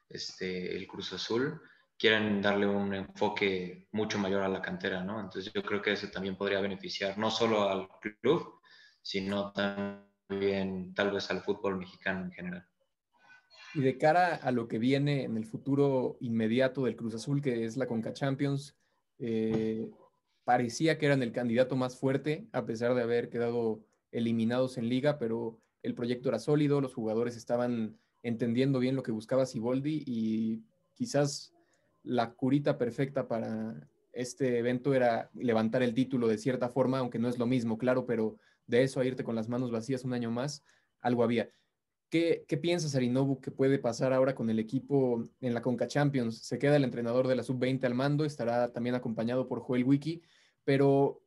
este, 0.08 0.74
el 0.74 0.88
Cruz 0.88 1.12
Azul, 1.12 1.62
quieren 2.00 2.42
darle 2.42 2.66
un 2.66 2.94
enfoque 2.94 3.90
mucho 3.92 4.20
mayor 4.20 4.42
a 4.42 4.48
la 4.48 4.62
cantera, 4.62 5.04
¿no? 5.04 5.20
Entonces 5.20 5.52
yo 5.54 5.62
creo 5.62 5.82
que 5.82 5.92
eso 5.92 6.08
también 6.08 6.38
podría 6.38 6.62
beneficiar 6.62 7.18
no 7.18 7.30
solo 7.30 7.70
al 7.70 7.90
club, 8.22 8.62
sino 9.02 9.52
también 9.52 10.15
tal 10.27 11.12
vez 11.12 11.29
al 11.29 11.41
fútbol 11.41 11.77
mexicano 11.77 12.25
en 12.25 12.32
general. 12.32 12.67
Y 13.74 13.82
de 13.82 13.98
cara 13.98 14.36
a 14.36 14.51
lo 14.51 14.67
que 14.67 14.79
viene 14.79 15.24
en 15.24 15.38
el 15.38 15.46
futuro 15.46 16.17
inmediato 16.22 16.86
del 16.86 16.96
Cruz 16.96 17.15
Azul, 17.15 17.41
que 17.41 17.65
es 17.65 17.75
la 17.75 17.88
Conca 17.88 18.13
Champions, 18.13 18.75
eh, 19.20 19.89
parecía 20.46 20.98
que 20.98 21.08
eran 21.08 21.24
el 21.24 21.32
candidato 21.32 21.75
más 21.75 21.98
fuerte, 21.98 22.48
a 22.53 22.65
pesar 22.65 22.96
de 22.96 23.01
haber 23.01 23.29
quedado 23.29 23.84
eliminados 24.12 24.77
en 24.77 24.88
liga, 24.88 25.20
pero 25.20 25.60
el 25.84 25.94
proyecto 25.94 26.29
era 26.29 26.39
sólido, 26.39 26.82
los 26.82 26.94
jugadores 26.94 27.36
estaban 27.36 27.98
entendiendo 28.24 28.79
bien 28.79 28.96
lo 28.96 29.03
que 29.03 29.12
buscaba 29.12 29.46
Siboldi 29.46 30.03
y 30.05 30.63
quizás 30.94 31.53
la 32.03 32.34
curita 32.34 32.77
perfecta 32.77 33.27
para 33.27 33.88
este 34.13 34.58
evento 34.58 34.94
era 34.94 35.29
levantar 35.34 35.84
el 35.84 35.94
título 35.94 36.27
de 36.27 36.38
cierta 36.38 36.70
forma, 36.70 37.00
aunque 37.00 37.20
no 37.20 37.27
es 37.27 37.38
lo 37.38 37.46
mismo, 37.46 37.77
claro, 37.77 38.05
pero 38.05 38.38
de 38.68 38.84
eso 38.84 39.00
a 39.00 39.06
irte 39.06 39.24
con 39.24 39.36
las 39.36 39.50
manos 39.50 39.72
vacías 39.72 40.04
un 40.04 40.14
año 40.14 40.32
más, 40.32 40.64
algo 41.00 41.24
había. 41.24 41.50
¿Qué, 42.10 42.46
qué 42.48 42.58
piensas, 42.58 42.96
Arinobu, 42.96 43.42
que 43.42 43.52
puede 43.52 43.80
pasar 43.80 44.14
ahora 44.14 44.36
con 44.36 44.50
el 44.50 44.60
equipo 44.60 45.24
en 45.42 45.54
la 45.54 45.62
Conca 45.62 45.88
Champions? 45.88 46.40
Se 46.40 46.60
queda 46.60 46.76
el 46.76 46.84
entrenador 46.84 47.28
de 47.28 47.36
la 47.36 47.44
Sub-20 47.44 47.84
al 47.84 47.96
mando, 47.96 48.26
estará 48.26 48.72
también 48.72 48.96
acompañado 48.96 49.48
por 49.48 49.60
Joel 49.60 49.84
Wiki, 49.84 50.22
pero 50.64 51.22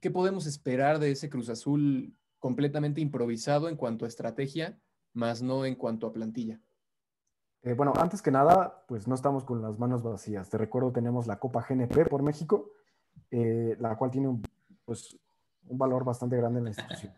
¿qué 0.00 0.10
podemos 0.10 0.46
esperar 0.46 0.98
de 0.98 1.10
ese 1.10 1.28
Cruz 1.28 1.48
Azul 1.48 2.14
completamente 2.38 3.00
improvisado 3.00 3.68
en 3.68 3.76
cuanto 3.76 4.04
a 4.04 4.08
estrategia, 4.08 4.80
más 5.12 5.42
no 5.42 5.64
en 5.64 5.74
cuanto 5.74 6.06
a 6.06 6.12
plantilla? 6.12 6.60
Eh, 7.62 7.74
bueno, 7.74 7.92
antes 7.96 8.22
que 8.22 8.30
nada, 8.30 8.84
pues 8.88 9.06
no 9.06 9.14
estamos 9.14 9.44
con 9.44 9.60
las 9.60 9.78
manos 9.78 10.02
vacías. 10.02 10.48
Te 10.48 10.56
recuerdo, 10.56 10.92
tenemos 10.92 11.26
la 11.26 11.38
Copa 11.38 11.64
GNP 11.68 12.06
por 12.06 12.22
México, 12.22 12.70
eh, 13.30 13.76
la 13.78 13.96
cual 13.96 14.10
tiene 14.10 14.28
un, 14.28 14.42
pues, 14.84 15.18
un 15.68 15.78
valor 15.78 16.04
bastante 16.04 16.36
grande 16.36 16.58
en 16.58 16.64
la 16.64 16.70
institución. 16.70 17.12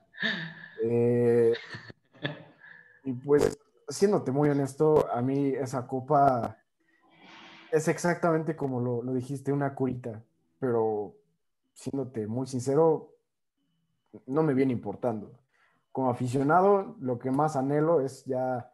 Eh, 0.84 1.54
y 3.04 3.12
pues, 3.12 3.58
siéndote 3.88 4.30
muy 4.30 4.48
honesto, 4.50 5.10
a 5.12 5.22
mí 5.22 5.48
esa 5.48 5.86
copa 5.86 6.58
es 7.70 7.88
exactamente 7.88 8.54
como 8.56 8.80
lo, 8.80 9.02
lo 9.02 9.14
dijiste, 9.14 9.52
una 9.52 9.74
curita, 9.74 10.22
pero 10.58 11.14
siéndote 11.72 12.26
muy 12.26 12.46
sincero, 12.46 13.14
no 14.26 14.42
me 14.42 14.54
viene 14.54 14.72
importando. 14.72 15.32
Como 15.90 16.10
aficionado, 16.10 16.96
lo 17.00 17.18
que 17.18 17.30
más 17.30 17.56
anhelo 17.56 18.00
es 18.00 18.24
ya 18.24 18.70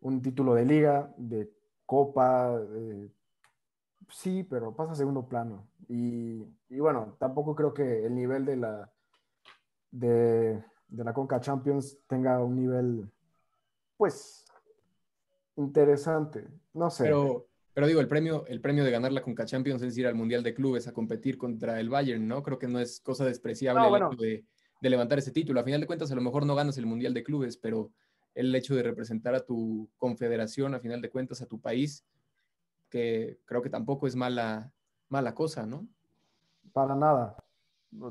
un 0.00 0.20
título 0.20 0.54
de 0.54 0.64
liga, 0.64 1.12
de 1.16 1.50
copa, 1.86 2.58
sí, 4.12 4.44
pero 4.44 4.74
pasa 4.74 4.92
a 4.92 4.96
segundo 4.96 5.26
plano. 5.26 5.66
Y, 5.88 6.44
bueno, 6.70 7.16
tampoco 7.18 7.54
creo 7.54 7.74
que 7.74 8.06
el 8.06 8.14
nivel 8.14 8.44
de 8.44 8.56
la, 8.56 8.90
de, 9.90 10.62
la 10.88 11.12
Conca 11.12 11.40
Champions 11.40 11.98
tenga 12.06 12.42
un 12.42 12.56
nivel, 12.56 13.10
pues, 13.96 14.44
interesante. 15.56 16.46
No 16.72 16.88
sé. 16.88 17.04
Pero, 17.04 17.46
pero 17.74 17.86
digo, 17.86 18.00
el 18.00 18.08
premio, 18.08 18.46
el 18.46 18.60
premio 18.60 18.84
de 18.84 18.90
ganar 18.90 19.12
la 19.12 19.22
Conca 19.22 19.44
Champions 19.44 19.82
es 19.82 19.96
ir 19.98 20.06
al 20.06 20.14
Mundial 20.14 20.42
de 20.42 20.54
Clubes 20.54 20.86
a 20.88 20.92
competir 20.92 21.36
contra 21.36 21.80
el 21.80 21.90
Bayern, 21.90 22.26
¿no? 22.26 22.42
Creo 22.42 22.58
que 22.58 22.68
no 22.68 22.78
es 22.78 23.00
cosa 23.00 23.24
despreciable 23.24 23.86
el 23.86 23.96
hecho 23.96 24.16
de, 24.16 24.44
de 24.80 24.90
levantar 24.90 25.18
ese 25.18 25.32
título. 25.32 25.60
A 25.60 25.64
final 25.64 25.80
de 25.80 25.86
cuentas, 25.86 26.10
a 26.12 26.14
lo 26.14 26.22
mejor 26.22 26.46
no 26.46 26.54
ganas 26.54 26.78
el 26.78 26.86
Mundial 26.86 27.14
de 27.14 27.22
Clubes, 27.22 27.56
pero 27.56 27.90
el 28.34 28.54
hecho 28.54 28.74
de 28.74 28.82
representar 28.82 29.34
a 29.34 29.44
tu 29.44 29.90
confederación, 29.98 30.74
a 30.74 30.80
final 30.80 31.02
de 31.02 31.10
cuentas, 31.10 31.42
a 31.42 31.46
tu 31.46 31.60
país, 31.60 32.04
que 32.92 33.40
creo 33.46 33.62
que 33.62 33.70
tampoco 33.70 34.06
es 34.06 34.14
mala, 34.14 34.70
mala 35.08 35.34
cosa, 35.34 35.64
¿no? 35.64 35.88
Para 36.74 36.94
nada, 36.94 37.42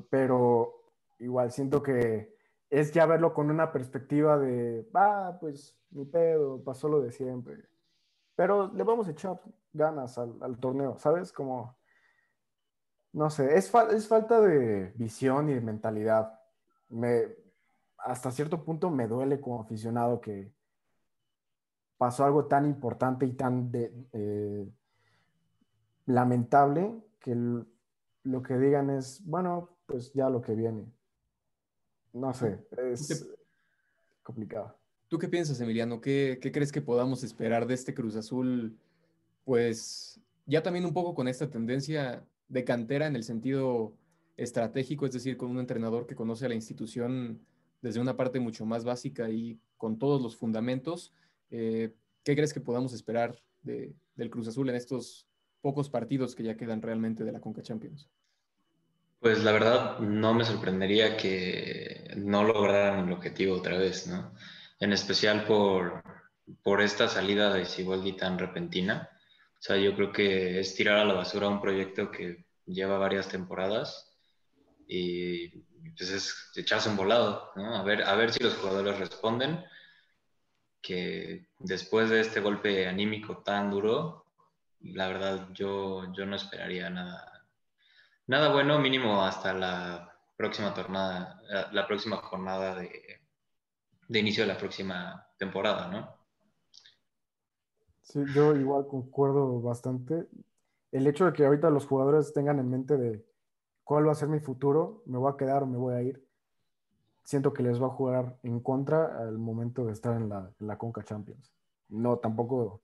pero 0.09 0.89
igual 1.19 1.51
siento 1.51 1.83
que 1.83 2.35
es 2.67 2.91
ya 2.91 3.05
verlo 3.05 3.31
con 3.35 3.51
una 3.51 3.71
perspectiva 3.71 4.39
de, 4.39 4.89
ah, 4.95 5.37
pues 5.39 5.77
mi 5.91 6.05
pedo, 6.05 6.63
pasó 6.63 6.89
lo 6.89 6.99
de 6.99 7.11
siempre. 7.11 7.69
Pero 8.35 8.71
le 8.73 8.83
vamos 8.83 9.07
a 9.07 9.11
echar 9.11 9.39
ganas 9.71 10.17
al, 10.17 10.57
torneo, 10.59 10.97
¿sabes? 10.97 11.31
Como, 11.31 11.77
no 13.13 13.29
sé, 13.29 13.55
es, 13.57 13.71
es 13.93 14.07
falta 14.07 14.41
de 14.41 14.93
visión 14.95 15.47
y 15.49 15.53
de 15.53 15.61
mentalidad. 15.61 16.39
Me, 16.89 17.35
hasta 17.99 18.31
cierto 18.31 18.63
punto 18.63 18.89
me 18.89 19.07
duele 19.07 19.39
como 19.39 19.61
aficionado 19.61 20.21
que 20.21 20.51
pasó 22.01 22.25
algo 22.25 22.45
tan 22.45 22.65
importante 22.65 23.27
y 23.27 23.33
tan 23.33 23.69
eh, 24.11 24.67
lamentable 26.07 26.99
que 27.19 27.35
lo 27.35 28.41
que 28.41 28.57
digan 28.57 28.89
es, 28.89 29.23
bueno, 29.23 29.77
pues 29.85 30.11
ya 30.11 30.27
lo 30.27 30.41
que 30.41 30.55
viene. 30.55 30.91
No 32.11 32.33
sé, 32.33 32.65
es 32.91 33.31
complicado. 34.23 34.75
¿Tú 35.09 35.19
qué 35.19 35.27
piensas, 35.27 35.61
Emiliano? 35.61 36.01
¿Qué, 36.01 36.39
¿Qué, 36.41 36.51
crees 36.51 36.71
que 36.71 36.81
podamos 36.81 37.23
esperar 37.23 37.67
de 37.67 37.75
este 37.75 37.93
Cruz 37.93 38.15
Azul? 38.15 38.75
Pues 39.43 40.19
ya 40.47 40.63
también 40.63 40.85
un 40.85 40.93
poco 40.93 41.13
con 41.13 41.27
esta 41.27 41.51
tendencia 41.51 42.25
de 42.49 42.63
cantera 42.63 43.05
en 43.05 43.15
el 43.15 43.23
sentido 43.23 43.93
estratégico, 44.37 45.05
es 45.05 45.13
decir, 45.13 45.37
con 45.37 45.51
un 45.51 45.59
entrenador 45.59 46.07
que 46.07 46.15
conoce 46.15 46.47
a 46.47 46.49
la 46.49 46.55
institución 46.55 47.45
desde 47.83 47.99
una 47.99 48.17
parte 48.17 48.39
mucho 48.39 48.65
más 48.65 48.85
básica 48.85 49.29
y 49.29 49.59
con 49.77 49.99
todos 49.99 50.19
los 50.19 50.35
fundamentos. 50.35 51.13
Eh, 51.51 51.93
¿Qué 52.23 52.35
crees 52.35 52.53
que 52.53 52.61
podamos 52.61 52.93
esperar 52.93 53.37
del 53.61 54.29
Cruz 54.29 54.47
Azul 54.47 54.69
en 54.69 54.75
estos 54.75 55.27
pocos 55.61 55.89
partidos 55.89 56.35
que 56.35 56.43
ya 56.43 56.57
quedan 56.57 56.81
realmente 56.81 57.23
de 57.23 57.31
la 57.31 57.39
Conca 57.39 57.61
Champions? 57.61 58.09
Pues 59.19 59.43
la 59.43 59.51
verdad 59.51 59.99
no 59.99 60.33
me 60.33 60.45
sorprendería 60.45 61.15
que 61.15 62.11
no 62.17 62.43
lograran 62.43 63.07
el 63.07 63.13
objetivo 63.13 63.55
otra 63.57 63.77
vez, 63.77 64.07
¿no? 64.07 64.33
En 64.79 64.93
especial 64.93 65.45
por, 65.45 66.03
por 66.63 66.81
esta 66.81 67.07
salida 67.07 67.53
de 67.53 67.65
Siboldi 67.65 68.13
tan 68.13 68.39
repentina. 68.39 69.09
O 69.59 69.61
sea, 69.61 69.77
yo 69.77 69.95
creo 69.95 70.11
que 70.11 70.59
es 70.59 70.73
tirar 70.73 70.97
a 70.97 71.05
la 71.05 71.13
basura 71.13 71.47
un 71.47 71.61
proyecto 71.61 72.09
que 72.09 72.45
lleva 72.65 72.97
varias 72.97 73.27
temporadas 73.27 74.11
y 74.87 75.49
pues 75.97 76.09
es 76.09 76.51
echarse 76.55 76.89
un 76.89 76.97
volado, 76.97 77.51
¿no? 77.55 77.75
A 77.75 77.83
ver, 77.83 78.03
a 78.03 78.15
ver 78.15 78.31
si 78.31 78.43
los 78.43 78.55
jugadores 78.55 78.97
responden, 78.97 79.63
que 80.81 81.47
después 81.59 82.09
de 82.09 82.21
este 82.21 82.39
golpe 82.39 82.87
anímico 82.87 83.37
tan 83.37 83.69
duro, 83.69 84.25
la 84.79 85.07
verdad 85.07 85.49
yo, 85.53 86.11
yo 86.13 86.25
no 86.25 86.35
esperaría 86.35 86.89
nada, 86.89 87.47
nada 88.27 88.51
bueno, 88.51 88.79
mínimo 88.79 89.23
hasta 89.23 89.53
la 89.53 90.11
próxima 90.35 90.71
jornada, 90.71 91.41
la 91.71 91.87
próxima 91.87 92.17
jornada 92.17 92.75
de, 92.75 93.21
de 94.07 94.19
inicio 94.19 94.43
de 94.43 94.53
la 94.53 94.57
próxima 94.57 95.27
temporada, 95.37 95.87
¿no? 95.87 96.21
Sí, 98.01 98.19
yo 98.33 98.55
igual 98.55 98.87
concuerdo 98.87 99.61
bastante. 99.61 100.27
El 100.91 101.07
hecho 101.07 101.25
de 101.25 101.33
que 101.33 101.45
ahorita 101.45 101.69
los 101.69 101.85
jugadores 101.85 102.33
tengan 102.33 102.59
en 102.59 102.69
mente 102.69 102.97
de 102.97 103.25
cuál 103.83 104.07
va 104.07 104.11
a 104.11 104.15
ser 104.15 104.27
mi 104.27 104.39
futuro, 104.39 105.03
me 105.05 105.17
voy 105.17 105.31
a 105.31 105.37
quedar 105.37 105.63
o 105.63 105.67
me 105.67 105.77
voy 105.77 105.93
a 105.93 106.01
ir, 106.01 106.27
siento 107.23 107.53
que 107.53 107.63
les 107.63 107.81
va 107.81 107.87
a 107.87 107.91
jugar 107.91 108.37
en 108.43 108.59
contra 108.59 109.19
al 109.19 109.37
momento 109.37 109.85
de 109.85 109.93
estar 109.93 110.15
en 110.15 110.29
la, 110.29 110.51
en 110.59 110.67
la 110.67 110.77
Conca 110.77 111.03
Champions. 111.03 111.51
No, 111.89 112.17
tampoco, 112.17 112.81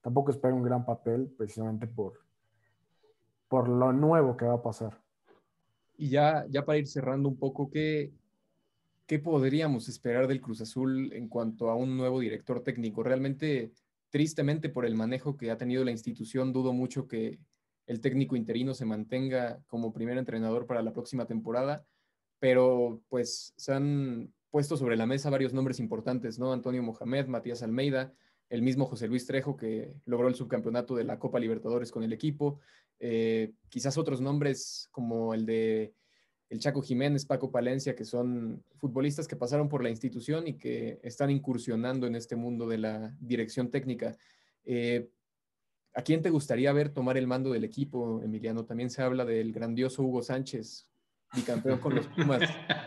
tampoco 0.00 0.30
espero 0.30 0.54
un 0.54 0.62
gran 0.62 0.84
papel 0.84 1.32
precisamente 1.36 1.86
por, 1.86 2.20
por 3.48 3.68
lo 3.68 3.92
nuevo 3.92 4.36
que 4.36 4.44
va 4.44 4.54
a 4.54 4.62
pasar. 4.62 5.00
Y 5.96 6.08
ya, 6.10 6.46
ya 6.48 6.64
para 6.64 6.78
ir 6.78 6.86
cerrando 6.86 7.28
un 7.28 7.36
poco, 7.36 7.70
¿qué, 7.70 8.12
¿qué 9.06 9.18
podríamos 9.18 9.88
esperar 9.88 10.26
del 10.26 10.40
Cruz 10.40 10.60
Azul 10.60 11.12
en 11.12 11.28
cuanto 11.28 11.68
a 11.68 11.74
un 11.74 11.96
nuevo 11.96 12.20
director 12.20 12.62
técnico? 12.62 13.02
Realmente 13.02 13.72
tristemente 14.10 14.68
por 14.68 14.84
el 14.84 14.94
manejo 14.94 15.36
que 15.36 15.50
ha 15.50 15.56
tenido 15.56 15.84
la 15.84 15.90
institución, 15.90 16.52
dudo 16.52 16.72
mucho 16.72 17.06
que 17.06 17.38
el 17.86 18.00
técnico 18.00 18.36
interino 18.36 18.74
se 18.74 18.84
mantenga 18.84 19.60
como 19.66 19.92
primer 19.92 20.18
entrenador 20.18 20.66
para 20.66 20.82
la 20.82 20.92
próxima 20.92 21.26
temporada, 21.26 21.84
pero 22.40 23.00
pues 23.08 23.52
se 23.56 23.72
han 23.72 24.32
puesto 24.50 24.76
sobre 24.76 24.96
la 24.96 25.06
mesa 25.06 25.30
varios 25.30 25.52
nombres 25.52 25.78
importantes, 25.78 26.38
¿no? 26.38 26.52
Antonio 26.52 26.82
Mohamed, 26.82 27.26
Matías 27.26 27.62
Almeida, 27.62 28.12
el 28.48 28.62
mismo 28.62 28.86
José 28.86 29.06
Luis 29.06 29.26
Trejo 29.26 29.56
que 29.56 29.94
logró 30.06 30.26
el 30.26 30.34
subcampeonato 30.34 30.96
de 30.96 31.04
la 31.04 31.18
Copa 31.20 31.38
Libertadores 31.38 31.92
con 31.92 32.02
el 32.02 32.12
equipo, 32.12 32.58
eh, 32.98 33.52
quizás 33.68 33.96
otros 33.96 34.20
nombres 34.20 34.88
como 34.90 35.34
el 35.34 35.46
de 35.46 35.94
el 36.48 36.58
Chaco 36.58 36.82
Jiménez, 36.82 37.24
Paco 37.26 37.52
Palencia, 37.52 37.94
que 37.94 38.04
son 38.04 38.64
futbolistas 38.74 39.28
que 39.28 39.36
pasaron 39.36 39.68
por 39.68 39.84
la 39.84 39.90
institución 39.90 40.48
y 40.48 40.58
que 40.58 40.98
están 41.04 41.30
incursionando 41.30 42.08
en 42.08 42.16
este 42.16 42.34
mundo 42.34 42.66
de 42.66 42.78
la 42.78 43.16
dirección 43.20 43.70
técnica. 43.70 44.16
Eh, 44.64 45.08
¿A 45.94 46.02
quién 46.02 46.22
te 46.22 46.30
gustaría 46.30 46.72
ver 46.72 46.88
tomar 46.88 47.16
el 47.16 47.28
mando 47.28 47.52
del 47.52 47.62
equipo, 47.62 48.20
Emiliano? 48.22 48.64
También 48.64 48.90
se 48.90 49.00
habla 49.00 49.24
del 49.24 49.52
grandioso 49.52 50.02
Hugo 50.02 50.22
Sánchez, 50.22 50.89
bicampeón 51.34 51.78
con 51.78 51.94
los 51.94 52.06
Pumas, 52.08 52.42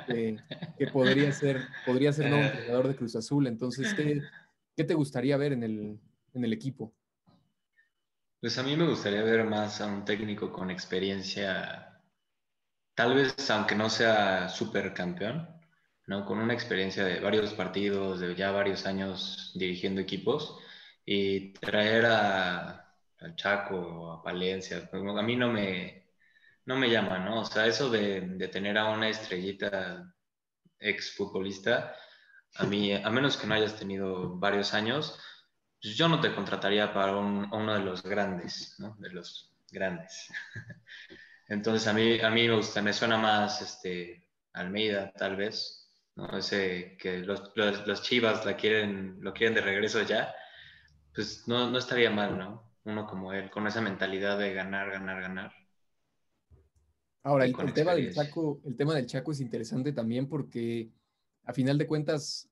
que 0.07 0.87
podría 0.91 1.31
ser, 1.31 1.61
podría 1.85 2.11
ser 2.13 2.29
nuevo 2.29 2.45
entrenador 2.45 2.87
de 2.87 2.95
Cruz 2.95 3.15
Azul. 3.15 3.47
Entonces, 3.47 3.93
¿qué, 3.93 4.83
te 4.83 4.93
gustaría 4.93 5.37
ver 5.37 5.53
en 5.53 5.63
el, 5.63 5.99
en 6.33 6.45
el 6.45 6.53
equipo? 6.53 6.93
Pues 8.39 8.57
a 8.57 8.63
mí 8.63 8.75
me 8.75 8.87
gustaría 8.87 9.23
ver 9.23 9.45
más 9.45 9.79
a 9.79 9.87
un 9.87 10.03
técnico 10.03 10.51
con 10.51 10.69
experiencia 10.69 11.89
tal 12.95 13.15
vez 13.15 13.49
aunque 13.49 13.75
no 13.75 13.89
sea 13.89 14.49
supercampeón, 14.49 15.47
¿no? 16.07 16.25
Con 16.25 16.39
una 16.39 16.53
experiencia 16.53 17.05
de 17.05 17.19
varios 17.19 17.53
partidos, 17.53 18.19
de 18.19 18.35
ya 18.35 18.51
varios 18.51 18.85
años 18.85 19.51
dirigiendo 19.55 20.01
equipos, 20.01 20.59
y 21.05 21.53
traer 21.53 22.05
a, 22.05 22.79
Chaco 23.35 23.77
o 23.77 24.11
a 24.11 24.21
Palencia, 24.21 24.89
a 24.91 25.21
mí 25.21 25.35
no 25.37 25.49
me, 25.49 26.02
no 26.65 26.75
me 26.77 26.89
llama, 26.89 27.19
¿no? 27.19 27.41
O 27.41 27.45
sea, 27.45 27.65
eso 27.67 27.89
de, 27.89 28.49
tener 28.51 28.77
a 28.77 28.89
una 28.89 29.09
estrellita 29.09 30.13
exfutbolista, 30.79 31.95
a 32.55 32.65
mí, 32.65 32.93
a 32.93 33.09
menos 33.09 33.37
que 33.37 33.47
no 33.47 33.55
hayas 33.55 33.77
tenido 33.77 34.37
varios 34.37 34.73
años, 34.73 35.19
pues, 35.81 35.95
yo 35.97 36.07
no 36.07 36.21
te 36.21 36.33
contrataría 36.33 36.93
para 36.93 37.17
uno 37.17 37.73
de 37.73 37.81
los 37.81 38.03
grandes, 38.03 38.75
¿no? 38.79 38.95
De 38.99 39.09
los 39.09 39.53
grandes. 39.71 40.29
Entonces 41.47 41.87
a 41.87 41.93
mí, 41.93 42.19
a 42.19 42.29
mí 42.29 42.47
me 42.47 42.55
gusta, 42.55 42.81
me 42.81 42.93
suena 42.93 43.17
más 43.17 43.61
este, 43.61 44.27
Almeida, 44.53 45.11
tal 45.13 45.35
vez, 45.35 45.89
¿no? 46.15 46.37
Ese 46.37 46.97
que 46.97 47.19
los, 47.19 47.51
los, 47.55 48.01
Chivas 48.03 48.45
la 48.45 48.55
quieren, 48.55 49.17
lo 49.21 49.33
quieren 49.33 49.55
de 49.55 49.61
regreso 49.61 50.01
ya, 50.03 50.33
pues 51.13 51.47
no, 51.47 51.69
no 51.69 51.77
estaría 51.77 52.11
mal, 52.11 52.37
¿no? 52.37 52.71
Uno 52.85 53.07
como 53.07 53.33
él, 53.33 53.49
con 53.49 53.67
esa 53.67 53.81
mentalidad 53.81 54.37
de 54.37 54.53
ganar, 54.53 54.91
ganar, 54.91 55.21
ganar. 55.21 55.62
Ahora, 57.23 57.45
el, 57.45 57.55
tema 57.73 57.95
del 57.95 58.13
Chaco, 58.13 58.59
el 58.65 58.75
tema 58.75 58.93
del 58.93 59.05
Chaco 59.05 59.31
es 59.31 59.39
interesante 59.39 59.93
también 59.93 60.27
porque 60.27 60.91
a 61.45 61.53
final 61.53 61.77
de 61.77 61.87
cuentas 61.87 62.49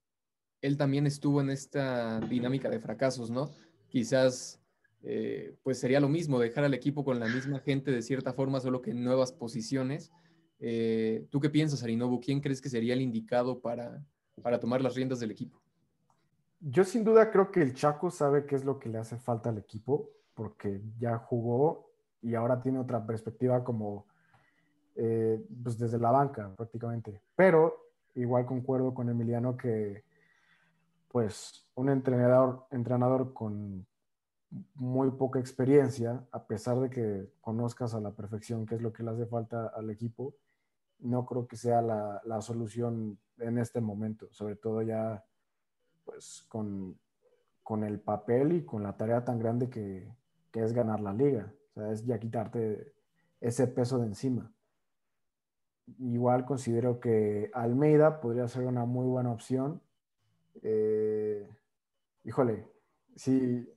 él 0.62 0.78
también 0.78 1.06
estuvo 1.06 1.42
en 1.42 1.50
esta 1.50 2.22
dinámica 2.22 2.70
de 2.70 2.80
fracasos, 2.80 3.30
¿no? 3.30 3.50
Quizás 3.90 4.62
eh, 5.04 5.58
pues 5.64 5.80
sería 5.80 6.00
lo 6.00 6.08
mismo, 6.08 6.40
dejar 6.40 6.64
al 6.64 6.74
equipo 6.74 7.04
con 7.04 7.20
la 7.20 7.28
misma 7.28 7.60
gente 7.60 7.92
de 7.92 8.02
cierta 8.02 8.34
forma, 8.34 8.60
solo 8.60 8.82
que 8.82 8.92
en 8.92 9.04
nuevas 9.04 9.34
posiciones. 9.34 10.12
Eh, 10.60 11.28
¿Tú 11.30 11.40
qué 11.40 11.50
piensas, 11.50 11.84
Arinobu? 11.84 12.22
¿Quién 12.22 12.40
crees 12.40 12.62
que 12.62 12.70
sería 12.70 12.94
el 12.94 13.02
indicado 13.02 13.60
para, 13.60 14.06
para 14.42 14.60
tomar 14.60 14.82
las 14.82 14.96
riendas 14.96 15.20
del 15.20 15.32
equipo? 15.32 15.60
Yo 16.60 16.84
sin 16.84 17.04
duda 17.04 17.32
creo 17.32 17.52
que 17.52 17.62
el 17.62 17.74
Chaco 17.74 18.12
sabe 18.12 18.46
qué 18.46 18.56
es 18.56 18.64
lo 18.64 18.78
que 18.78 18.88
le 18.88 19.00
hace 19.00 19.18
falta 19.18 19.50
al 19.50 19.58
equipo, 19.58 20.12
porque 20.36 20.82
ya 21.00 21.18
jugó 21.18 21.92
y 22.22 22.36
ahora 22.36 22.62
tiene 22.62 22.78
otra 22.78 23.06
perspectiva 23.06 23.64
como 23.64 24.06
eh, 24.96 25.44
pues 25.64 25.78
desde 25.78 26.00
la 26.00 26.12
banca 26.12 26.54
prácticamente. 26.56 27.22
Pero 27.36 27.92
igual 28.16 28.46
concuerdo 28.46 28.94
con 28.94 29.10
Emiliano 29.10 29.56
que 29.56 30.04
pues 31.12 31.68
un 31.76 31.90
entrenador, 31.90 32.66
entrenador 32.72 33.34
con 33.34 33.86
muy 34.76 35.12
poca 35.12 35.40
experiencia, 35.40 36.26
a 36.32 36.46
pesar 36.46 36.80
de 36.80 36.90
que 36.90 37.32
conozcas 37.42 37.94
a 37.94 38.02
la 38.02 38.12
perfección 38.12 38.66
qué 38.66 38.76
es 38.76 38.82
lo 38.82 38.92
que 38.92 39.04
le 39.04 39.12
hace 39.12 39.26
falta 39.26 39.68
al 39.68 39.90
equipo, 39.90 40.36
no 41.00 41.26
creo 41.26 41.48
que 41.48 41.58
sea 41.58 41.82
la, 41.82 42.22
la 42.26 42.42
solución 42.42 43.18
en 43.40 43.58
este 43.58 43.82
momento, 43.82 44.28
sobre 44.32 44.56
todo 44.56 44.82
ya 44.82 45.24
pues 46.06 46.46
con, 46.48 46.98
con, 47.64 47.84
el 47.84 48.00
papel 48.00 48.54
y 48.54 48.66
con 48.66 48.84
la 48.84 48.98
tarea 48.98 49.24
tan 49.24 49.40
grande 49.40 49.70
que, 49.70 50.08
que, 50.52 50.64
es 50.64 50.74
ganar 50.74 51.00
la 51.00 51.14
liga, 51.14 51.54
o 51.72 51.80
sea, 51.80 51.92
es 51.92 52.06
ya 52.06 52.20
quitarte 52.20 52.94
ese 53.40 53.68
peso 53.68 54.00
de 54.00 54.08
encima. 54.08 54.52
Igual 56.00 56.46
considero 56.46 57.00
que 57.00 57.52
Almeida 57.54 58.22
podría 58.22 58.48
ser 58.48 58.66
una 58.66 58.86
muy 58.86 59.08
buena 59.08 59.32
opción. 59.32 59.82
Eh, 60.62 61.48
híjole, 62.24 62.68
si 63.16 63.68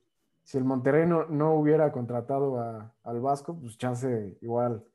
si 0.45 0.59
el 0.59 0.63
Monterrey 0.63 1.07
no, 1.07 1.55
hubiera 1.55 1.91
contratado 1.91 2.59
al 3.03 3.19
Vasco, 3.19 3.57
pues 3.59 3.79
chance 3.79 4.37
igual 4.41 4.85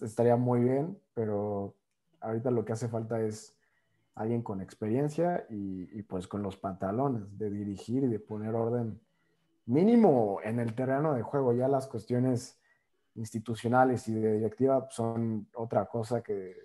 estaría 0.00 0.36
muy 0.36 0.60
bien, 0.60 0.96
pero 1.12 1.74
ahorita 2.20 2.52
lo 2.52 2.64
que 2.64 2.72
hace 2.72 2.88
falta 2.88 3.20
es 3.20 3.56
alguien 4.14 4.42
con 4.42 4.60
experiencia 4.60 5.44
y, 5.50 6.02
pues 6.02 6.28
con 6.28 6.42
los 6.42 6.56
pantalones 6.56 7.36
de 7.36 7.50
dirigir 7.50 8.04
y 8.04 8.06
de 8.06 8.20
poner 8.20 8.54
orden 8.54 9.00
mínimo 9.66 10.38
en 10.44 10.60
el 10.60 10.72
terreno 10.72 11.14
de 11.14 11.22
juego. 11.22 11.52
Ya 11.52 11.66
las 11.66 11.88
cuestiones 11.88 12.57
institucionales 13.18 14.08
y 14.08 14.14
de 14.14 14.34
directiva 14.34 14.88
son 14.90 15.48
otra 15.54 15.86
cosa 15.86 16.22
que 16.22 16.56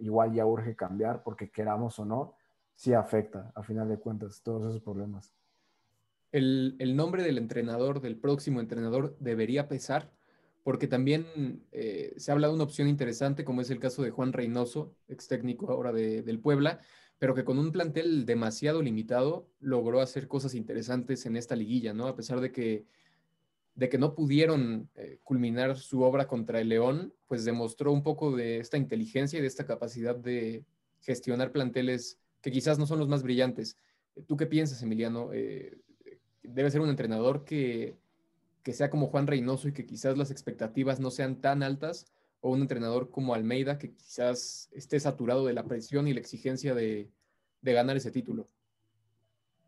igual 0.00 0.32
ya 0.32 0.44
urge 0.44 0.74
cambiar 0.74 1.22
porque 1.22 1.50
queramos 1.50 1.98
o 1.98 2.04
no, 2.04 2.34
sí 2.74 2.92
afecta 2.92 3.52
a 3.54 3.62
final 3.62 3.88
de 3.88 3.98
cuentas 3.98 4.42
todos 4.42 4.68
esos 4.68 4.82
problemas 4.82 5.32
el, 6.32 6.96
nombre 6.96 7.22
del 7.22 7.38
entrenador, 7.38 8.00
del 8.00 8.16
próximo 8.16 8.60
entrenador, 8.60 9.16
debería 9.20 9.68
pesar, 9.68 10.12
porque 10.62 10.86
también 10.86 11.64
eh, 11.72 12.14
se 12.16 12.32
habla 12.32 12.48
de 12.48 12.54
una 12.54 12.64
opción 12.64 12.88
interesante, 12.88 13.44
como 13.44 13.60
es 13.60 13.70
el 13.70 13.78
caso 13.78 14.02
de 14.02 14.10
Juan 14.10 14.32
Reynoso, 14.32 14.94
ex 15.08 15.28
técnico 15.28 15.70
ahora 15.70 15.92
del 15.92 16.40
Puebla, 16.40 16.80
pero 17.18 17.34
que 17.34 17.44
con 17.44 17.58
un 17.58 17.72
plantel 17.72 18.26
demasiado 18.26 18.82
limitado 18.82 19.48
logró 19.60 20.00
hacer 20.00 20.28
cosas 20.28 20.54
interesantes 20.54 21.24
en 21.24 21.36
esta 21.36 21.56
liguilla, 21.56 21.94
¿no? 21.94 22.08
A 22.08 22.16
pesar 22.16 22.40
de 22.40 22.52
que 22.52 22.84
de 23.76 23.90
que 23.90 23.98
no 23.98 24.14
pudieron 24.14 24.88
eh, 24.94 25.20
culminar 25.22 25.76
su 25.76 26.02
obra 26.02 26.26
contra 26.26 26.60
el 26.60 26.70
León, 26.70 27.12
pues 27.28 27.44
demostró 27.44 27.92
un 27.92 28.02
poco 28.02 28.34
de 28.34 28.58
esta 28.58 28.78
inteligencia 28.78 29.38
y 29.38 29.42
de 29.42 29.48
esta 29.48 29.66
capacidad 29.66 30.16
de 30.16 30.64
gestionar 31.02 31.52
planteles 31.52 32.18
que 32.40 32.50
quizás 32.50 32.78
no 32.78 32.86
son 32.86 32.98
los 32.98 33.08
más 33.08 33.22
brillantes. 33.22 33.76
¿Tú 34.26 34.36
qué 34.38 34.46
piensas, 34.46 34.82
Emiliano? 34.82 35.30
Eh, 35.34 35.78
¿Debe 36.42 36.70
ser 36.70 36.80
un 36.80 36.88
entrenador 36.88 37.44
que, 37.44 37.94
que 38.62 38.72
sea 38.72 38.88
como 38.88 39.08
Juan 39.08 39.26
Reynoso 39.26 39.68
y 39.68 39.72
que 39.72 39.84
quizás 39.84 40.16
las 40.16 40.30
expectativas 40.30 40.98
no 40.98 41.10
sean 41.10 41.42
tan 41.42 41.62
altas? 41.62 42.06
¿O 42.40 42.50
un 42.50 42.62
entrenador 42.62 43.10
como 43.10 43.34
Almeida 43.34 43.76
que 43.76 43.92
quizás 43.92 44.70
esté 44.72 44.98
saturado 45.00 45.44
de 45.44 45.52
la 45.52 45.64
presión 45.64 46.08
y 46.08 46.14
la 46.14 46.20
exigencia 46.20 46.74
de, 46.74 47.10
de 47.60 47.72
ganar 47.74 47.98
ese 47.98 48.10
título? 48.10 48.48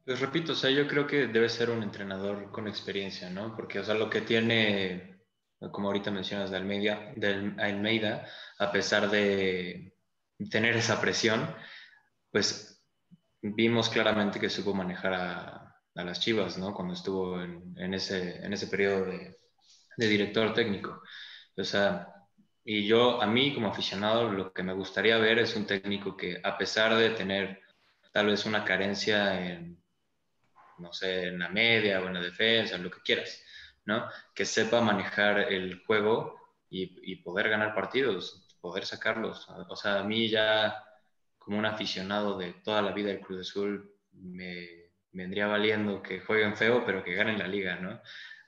Pues 0.09 0.21
repito, 0.21 0.53
o 0.53 0.55
sea, 0.55 0.71
yo 0.71 0.88
creo 0.88 1.07
que 1.07 1.27
debe 1.27 1.51
ser 1.51 1.68
un 1.68 1.83
entrenador 1.83 2.51
con 2.51 2.66
experiencia, 2.66 3.29
¿no? 3.29 3.55
Porque, 3.55 3.79
o 3.81 3.85
sea, 3.85 3.94
lo 3.94 4.09
que 4.09 4.23
tiene, 4.23 5.21
como 5.71 5.88
ahorita 5.88 6.11
mencionas, 6.11 6.51
de 6.51 6.57
Almeida, 6.57 7.12
de 7.14 7.53
Almeida 7.59 8.27
a 8.59 8.73
pesar 8.73 9.11
de 9.11 9.94
tener 10.51 10.77
esa 10.77 10.99
presión, 10.99 11.55
pues 12.31 12.83
vimos 13.42 13.90
claramente 13.90 14.40
que 14.40 14.49
supo 14.49 14.73
manejar 14.73 15.12
a, 15.12 15.77
las 15.94 16.21
Chivas, 16.21 16.57
¿no? 16.57 16.73
Cuando 16.73 16.94
estuvo 16.94 17.42
en, 17.42 17.92
ese, 17.92 18.38
en 18.42 18.55
ese 18.55 18.68
periodo 18.68 19.05
de, 19.05 19.37
de 19.99 20.09
director 20.09 20.55
técnico. 20.55 21.03
O 21.55 21.64
sea, 21.64 22.09
y 22.64 22.87
yo, 22.87 23.21
a 23.21 23.27
mí 23.27 23.55
como 23.55 23.68
aficionado, 23.68 24.31
lo 24.31 24.55
que 24.55 24.62
me 24.62 24.73
gustaría 24.73 25.18
ver 25.18 25.38
es 25.38 25.55
un 25.55 25.66
técnico 25.66 26.16
que, 26.16 26.40
a 26.42 26.57
pesar 26.57 26.97
de 26.97 27.11
tener 27.11 27.61
tal 28.11 28.29
vez 28.29 28.47
una 28.47 28.64
carencia 28.64 29.38
en 29.47 29.79
no 30.81 30.93
sé, 30.93 31.29
en 31.29 31.38
la 31.38 31.49
media 31.49 32.01
o 32.01 32.07
en 32.07 32.14
la 32.14 32.21
defensa, 32.21 32.77
en 32.77 32.85
lo 32.85 32.91
que 32.91 33.03
quieras, 33.03 33.43
¿no? 33.85 34.09
Que 34.35 34.45
sepa 34.45 34.81
manejar 34.81 35.53
el 35.53 35.83
juego 35.85 36.38
y, 36.71 37.17
poder 37.17 37.49
ganar 37.49 37.75
partidos, 37.75 38.57
poder 38.61 38.85
sacarlos. 38.87 39.49
O 39.69 39.77
sea, 39.77 40.01
a 40.01 40.05
mí 40.05 40.29
ya 40.29 40.85
como 41.38 41.59
un 41.59 41.67
aficionado 41.67 42.38
de 42.38 42.53
toda 42.55 42.83
la 42.83 42.93
vida 42.93 43.09
del 43.09 43.21
Cruz 43.21 43.49
Azul 43.49 43.95
me 44.12 44.91
vendría 45.12 45.47
valiendo 45.47 46.03
que 46.03 46.21
jueguen 46.21 46.57
feo, 46.57 46.85
pero 46.85 47.03
que 47.03 47.14
ganen 47.14 47.38
la 47.38 47.49
liga, 47.49 47.77
¿no? 47.77 48.01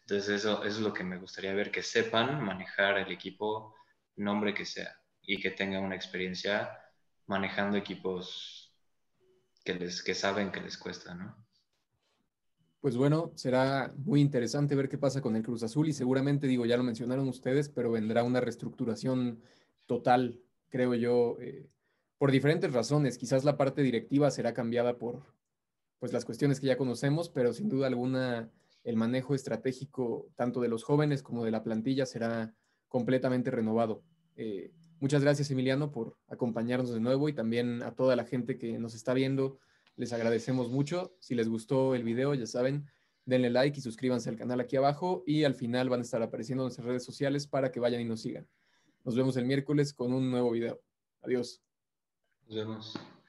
Entonces 0.03 0.41
eso, 0.41 0.65
eso 0.65 0.79
es 0.79 0.83
lo 0.83 0.93
que 0.93 1.05
me 1.05 1.19
gustaría 1.19 1.55
ver, 1.55 1.71
que 1.71 1.83
sepan 1.83 2.43
manejar 2.45 2.99
el 2.99 3.13
equipo, 3.13 3.75
nombre 4.17 4.53
que 4.55 4.67
sea, 4.67 5.01
y 5.23 5.41
que 5.41 5.51
tengan 5.51 5.85
una 5.85 5.95
experiencia 5.97 6.79
manejando 7.27 7.77
equipos 7.77 8.75
que, 9.65 9.75
les, 9.75 10.03
que 10.03 10.15
saben 10.15 10.51
que 10.51 10.61
les 10.61 10.77
cuesta, 10.77 11.15
¿no? 11.15 11.47
Pues 12.81 12.97
bueno, 12.97 13.31
será 13.35 13.93
muy 13.99 14.23
interesante 14.23 14.75
ver 14.75 14.89
qué 14.89 14.97
pasa 14.97 15.21
con 15.21 15.37
el 15.37 15.43
Cruz 15.43 15.63
Azul 15.63 15.89
y 15.89 15.93
seguramente, 15.93 16.47
digo, 16.47 16.65
ya 16.65 16.79
lo 16.79 16.83
mencionaron 16.83 17.29
ustedes, 17.29 17.69
pero 17.69 17.91
vendrá 17.91 18.25
una 18.25 18.41
reestructuración 18.41 19.43
total, 19.85 20.41
creo 20.71 20.95
yo, 20.95 21.37
eh, 21.41 21.69
por 22.17 22.31
diferentes 22.31 22.73
razones. 22.73 23.19
Quizás 23.19 23.45
la 23.45 23.59
parte 23.59 23.83
directiva 23.83 24.31
será 24.31 24.55
cambiada 24.55 24.97
por 24.97 25.23
pues, 25.99 26.15
las 26.15 26.25
cuestiones 26.25 26.59
que 26.59 26.69
ya 26.69 26.79
conocemos, 26.79 27.29
pero 27.29 27.53
sin 27.53 27.69
duda 27.69 27.87
alguna 27.87 28.51
el 28.83 28.97
manejo 28.97 29.35
estratégico 29.35 30.31
tanto 30.35 30.63
de 30.63 30.69
los 30.69 30.83
jóvenes 30.83 31.23
como 31.23 31.45
de 31.45 31.51
la 31.51 31.63
plantilla 31.63 32.07
será 32.07 32.55
completamente 32.89 33.51
renovado. 33.51 34.03
Eh, 34.37 34.73
muchas 35.01 35.23
gracias, 35.23 35.51
Emiliano, 35.51 35.91
por 35.91 36.17
acompañarnos 36.29 36.95
de 36.95 37.01
nuevo 37.01 37.29
y 37.29 37.35
también 37.35 37.83
a 37.83 37.95
toda 37.95 38.17
la 38.17 38.25
gente 38.25 38.57
que 38.57 38.79
nos 38.79 38.95
está 38.95 39.13
viendo 39.13 39.59
les 40.01 40.15
agradecemos 40.15 40.71
mucho. 40.71 41.15
Si 41.21 41.35
les 41.35 41.47
gustó 41.49 41.95
el 41.95 42.05
video, 42.05 42.33
ya 42.33 42.47
saben, 42.47 42.87
denle 43.27 43.51
like 43.51 43.79
y 43.79 43.83
suscríbanse 43.83 44.31
al 44.31 44.37
canal 44.37 44.59
aquí 44.59 44.77
abajo 44.77 45.23
y 45.27 45.45
al 45.45 45.55
final 45.55 45.91
van 45.91 46.01
a 46.01 46.03
estar 46.03 46.23
apareciendo 46.23 46.63
en 46.63 46.67
nuestras 46.67 46.87
redes 46.87 47.05
sociales 47.05 47.47
para 47.47 47.71
que 47.71 47.81
vayan 47.81 48.01
y 48.01 48.07
nos 48.07 48.23
sigan. 48.23 48.49
Nos 49.05 49.15
vemos 49.15 49.37
el 49.37 49.45
miércoles 49.45 49.93
con 49.93 50.15
un 50.15 50.31
nuevo 50.31 50.51
video. 50.53 50.81
Adiós. 51.21 51.63
Nos 52.47 52.57
vemos. 52.57 53.11